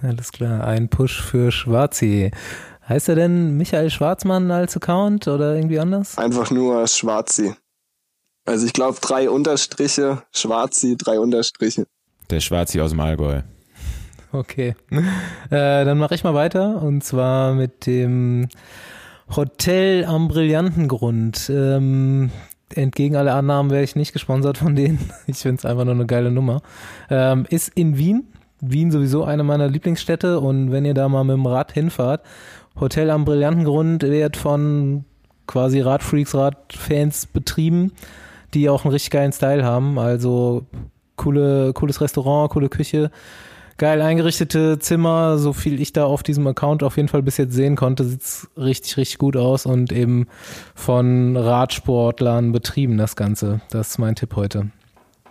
[0.02, 2.30] Alles klar, ein Push für Schwarzi.
[2.88, 6.18] Heißt er denn Michael Schwarzmann als Account oder irgendwie anders?
[6.18, 7.54] Einfach nur Schwarzi.
[8.46, 11.86] Also ich glaube drei Unterstriche, Schwarzi, drei Unterstriche.
[12.30, 13.42] Der Schwarzi aus dem Allgäu.
[14.32, 14.74] Okay.
[15.50, 18.48] Äh, dann mache ich mal weiter und zwar mit dem
[19.34, 21.50] Hotel am Brillantengrund.
[21.52, 22.30] Ähm,
[22.72, 25.10] entgegen aller Annahmen wäre ich nicht gesponsert von denen.
[25.26, 26.62] Ich finde es einfach nur eine geile Nummer.
[27.10, 28.28] Ähm, ist in Wien.
[28.60, 32.22] Wien sowieso eine meiner Lieblingsstädte und wenn ihr da mal mit dem Rad hinfahrt,
[32.78, 35.04] Hotel am Brillantengrund wird von
[35.46, 37.92] quasi Radfreaks, Radfans betrieben,
[38.54, 39.98] die auch einen richtig geilen Style haben.
[39.98, 40.66] Also
[41.16, 43.10] coole, cooles Restaurant, coole Küche,
[43.80, 47.54] Geil eingerichtete Zimmer, so viel ich da auf diesem Account auf jeden Fall bis jetzt
[47.54, 50.26] sehen konnte, sieht's richtig, richtig gut aus und eben
[50.74, 53.62] von Radsportlern betrieben das Ganze.
[53.70, 54.66] Das ist mein Tipp heute.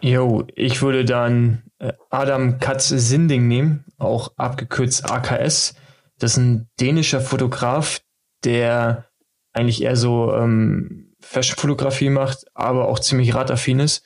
[0.02, 1.62] Jo, ich würde dann
[2.10, 5.76] Adam Katz Sinding nehmen, auch abgekürzt AKS.
[6.18, 8.02] Das ist ein dänischer Fotograf,
[8.44, 9.06] der
[9.54, 14.04] eigentlich eher so ähm, Fashion-Fotografie macht, aber auch ziemlich radaffin ist.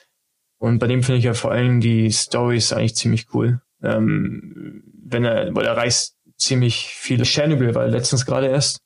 [0.58, 3.62] Und bei dem finde ich ja vor allem die Stories eigentlich ziemlich cool.
[3.82, 8.82] Ähm, wenn er, weil er reist ziemlich viele Chernobyl, weil letztens gerade erst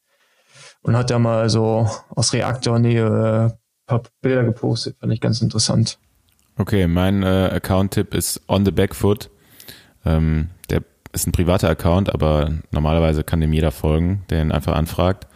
[0.81, 5.99] und hat da mal so aus Reaktornähe äh, paar Bilder gepostet, fand ich ganz interessant.
[6.57, 9.29] Okay, mein äh, Account-Tipp ist On the Backfoot.
[10.05, 10.83] Ähm, der
[11.13, 15.27] ist ein privater Account, aber normalerweise kann dem jeder folgen, der ihn einfach anfragt.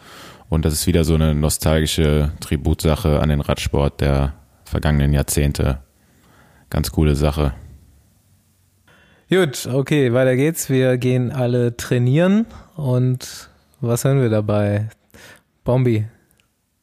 [0.49, 4.33] Und das ist wieder so eine nostalgische Tributsache an den Radsport der
[4.65, 5.79] vergangenen Jahrzehnte.
[6.69, 7.53] Ganz coole Sache.
[9.29, 10.69] Gut, okay, weiter geht's.
[10.69, 13.49] Wir gehen alle trainieren und
[13.79, 14.89] was hören wir dabei?
[15.63, 16.05] Bombi.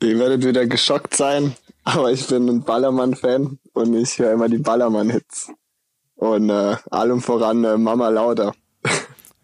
[0.03, 1.55] Ihr werdet wieder geschockt sein,
[1.89, 5.51] aber ich bin ein Ballermann-Fan und ich höre immer die Ballermann-Hits.
[6.16, 8.53] Und äh, allem voran äh, Mama Lauda.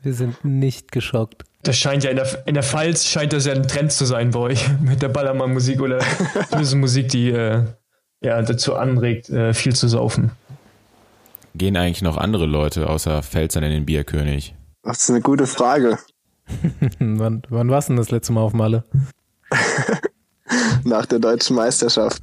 [0.02, 1.44] Wir sind nicht geschockt.
[1.62, 4.32] Das scheint ja in der, in der Pfalz scheint das ja ein Trend zu sein
[4.32, 6.00] bei euch mit der Ballermann-Musik oder
[6.50, 7.64] zumindest Musik, die äh,
[8.20, 10.32] ja dazu anregt, äh, viel zu saufen.
[11.54, 14.54] Gehen eigentlich noch andere Leute außer Pfälzer in den Bierkönig?
[14.82, 15.98] Das ist eine gute Frage.
[16.98, 18.84] wann, wann warst du denn das letzte Mal auf Malle?
[20.84, 22.22] Nach der deutschen Meisterschaft.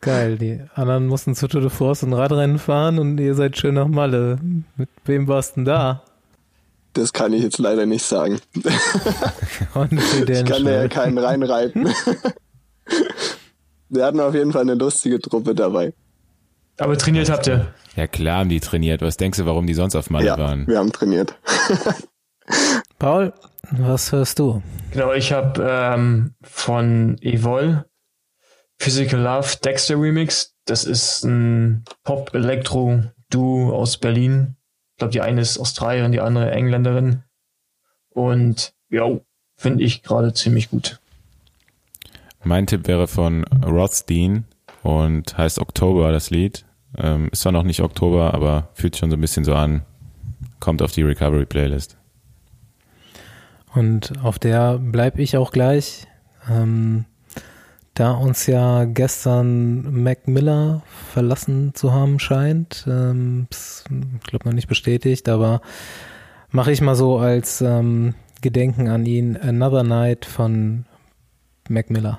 [0.00, 3.74] Geil, die anderen mussten zu Tour de France und Radrennen fahren und ihr seid schön
[3.74, 4.38] nach Malle.
[4.76, 6.02] Mit wem warst du denn da?
[6.92, 8.38] Das kann ich jetzt leider nicht sagen.
[9.74, 11.88] Ich kann da ja keinen reinreiten.
[13.88, 15.92] Wir hatten auf jeden Fall eine lustige Truppe dabei.
[16.78, 17.74] Aber trainiert habt ihr?
[17.94, 19.02] Ja klar haben die trainiert.
[19.02, 20.66] Was denkst du, warum die sonst auf Malle ja, waren?
[20.66, 21.34] wir haben trainiert.
[22.98, 23.32] Paul,
[23.72, 24.62] was hörst du?
[24.90, 27.84] Genau, ich habe ähm, von Evol
[28.78, 30.54] Physical Love Dexter Remix.
[30.64, 34.56] Das ist ein Pop-Elektro-Duo aus Berlin.
[34.94, 37.22] Ich glaube, die eine ist Australierin, die andere Engländerin.
[38.10, 39.04] Und ja,
[39.56, 41.00] finde ich gerade ziemlich gut.
[42.44, 44.44] Mein Tipp wäre von Rothstein
[44.82, 46.64] und heißt Oktober, das Lied.
[46.96, 49.82] Ähm, ist zwar noch nicht Oktober, aber fühlt sich schon so ein bisschen so an.
[50.60, 51.98] Kommt auf die Recovery Playlist.
[53.76, 56.06] Und auf der bleib ich auch gleich.
[56.50, 57.04] Ähm,
[57.92, 64.68] da uns ja gestern Mac Miller verlassen zu haben scheint, ähm, ich glaube noch nicht
[64.68, 65.60] bestätigt, aber
[66.50, 70.86] mache ich mal so als ähm, Gedenken an ihn Another Night von
[71.68, 72.18] Mac Miller.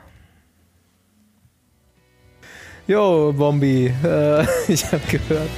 [2.88, 5.50] Jo, Bombi, äh, ich habe gehört,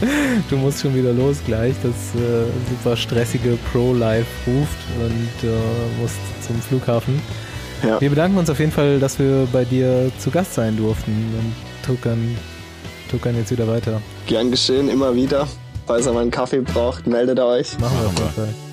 [0.50, 1.76] du musst schon wieder los gleich.
[1.84, 7.22] Das äh, super stressige Pro-Life ruft und äh, musst zum Flughafen.
[7.84, 8.02] Ja.
[8.02, 11.54] Wir bedanken uns auf jeden Fall, dass wir bei dir zu Gast sein durften und
[11.86, 12.36] tuckern,
[13.12, 14.02] tuckern jetzt wieder weiter.
[14.26, 15.48] Gern geschehen, immer wieder.
[15.86, 17.78] Falls ihr mal einen Kaffee braucht, meldet euch.
[17.78, 18.30] Machen wir auf jeden.
[18.32, 18.69] Fall.